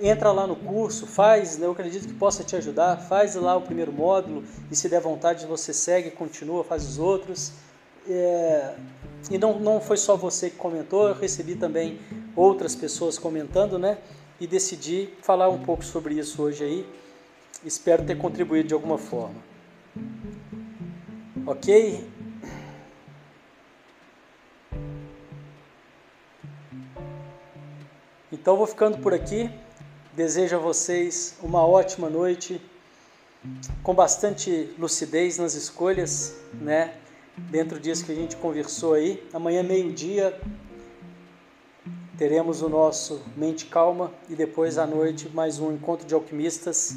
Entra 0.00 0.32
lá 0.32 0.48
no 0.48 0.56
curso, 0.56 1.06
faz, 1.06 1.58
né? 1.58 1.66
eu 1.66 1.70
acredito 1.70 2.08
que 2.08 2.14
possa 2.14 2.42
te 2.42 2.56
ajudar. 2.56 2.96
Faz 2.96 3.36
lá 3.36 3.54
o 3.54 3.62
primeiro 3.62 3.92
módulo 3.92 4.42
e 4.68 4.74
se 4.74 4.88
der 4.88 5.00
vontade 5.00 5.46
você 5.46 5.72
segue, 5.72 6.10
continua, 6.10 6.64
faz 6.64 6.84
os 6.84 6.98
outros. 6.98 7.52
É, 8.08 8.74
e 9.30 9.38
não, 9.38 9.60
não 9.60 9.80
foi 9.80 9.96
só 9.96 10.16
você 10.16 10.50
que 10.50 10.56
comentou, 10.56 11.06
eu 11.06 11.14
recebi 11.14 11.54
também 11.54 12.00
outras 12.34 12.74
pessoas 12.74 13.16
comentando, 13.16 13.78
né? 13.78 13.98
E 14.40 14.46
decidi 14.46 15.10
falar 15.20 15.50
um 15.50 15.62
pouco 15.62 15.84
sobre 15.84 16.14
isso 16.14 16.42
hoje 16.42 16.64
aí. 16.64 16.88
Espero 17.62 18.06
ter 18.06 18.16
contribuído 18.16 18.68
de 18.68 18.74
alguma 18.74 18.96
forma. 18.96 19.36
Ok? 21.46 22.08
Então 28.32 28.56
vou 28.56 28.66
ficando 28.66 28.96
por 28.98 29.12
aqui. 29.12 29.50
Desejo 30.14 30.56
a 30.56 30.58
vocês 30.58 31.36
uma 31.42 31.64
ótima 31.66 32.08
noite, 32.08 32.60
com 33.82 33.94
bastante 33.94 34.74
lucidez 34.78 35.36
nas 35.36 35.54
escolhas, 35.54 36.34
né? 36.54 36.94
Dentro 37.36 37.78
disso 37.78 38.04
que 38.04 38.12
a 38.12 38.14
gente 38.14 38.36
conversou 38.36 38.94
aí. 38.94 39.22
Amanhã, 39.32 39.62
meio-dia, 39.62 40.40
teremos 42.20 42.60
o 42.60 42.68
nosso 42.68 43.22
Mente 43.34 43.64
Calma 43.64 44.12
e 44.28 44.34
depois 44.34 44.76
à 44.76 44.86
noite 44.86 45.26
mais 45.30 45.58
um 45.58 45.72
encontro 45.72 46.06
de 46.06 46.12
alquimistas. 46.12 46.94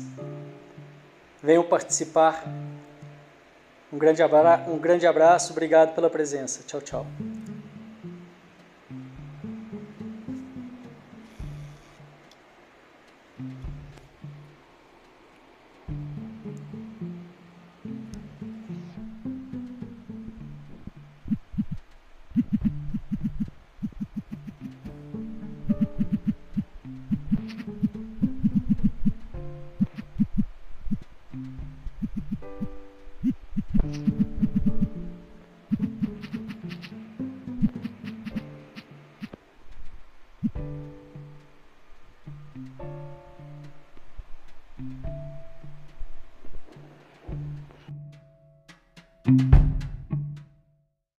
Venham 1.42 1.64
participar. 1.64 2.44
Um 3.92 3.98
grande, 3.98 4.22
abraço, 4.22 4.70
um 4.70 4.78
grande 4.78 5.08
abraço, 5.08 5.54
obrigado 5.54 5.96
pela 5.96 6.10
presença. 6.10 6.62
Tchau, 6.68 6.82
tchau. 6.82 7.06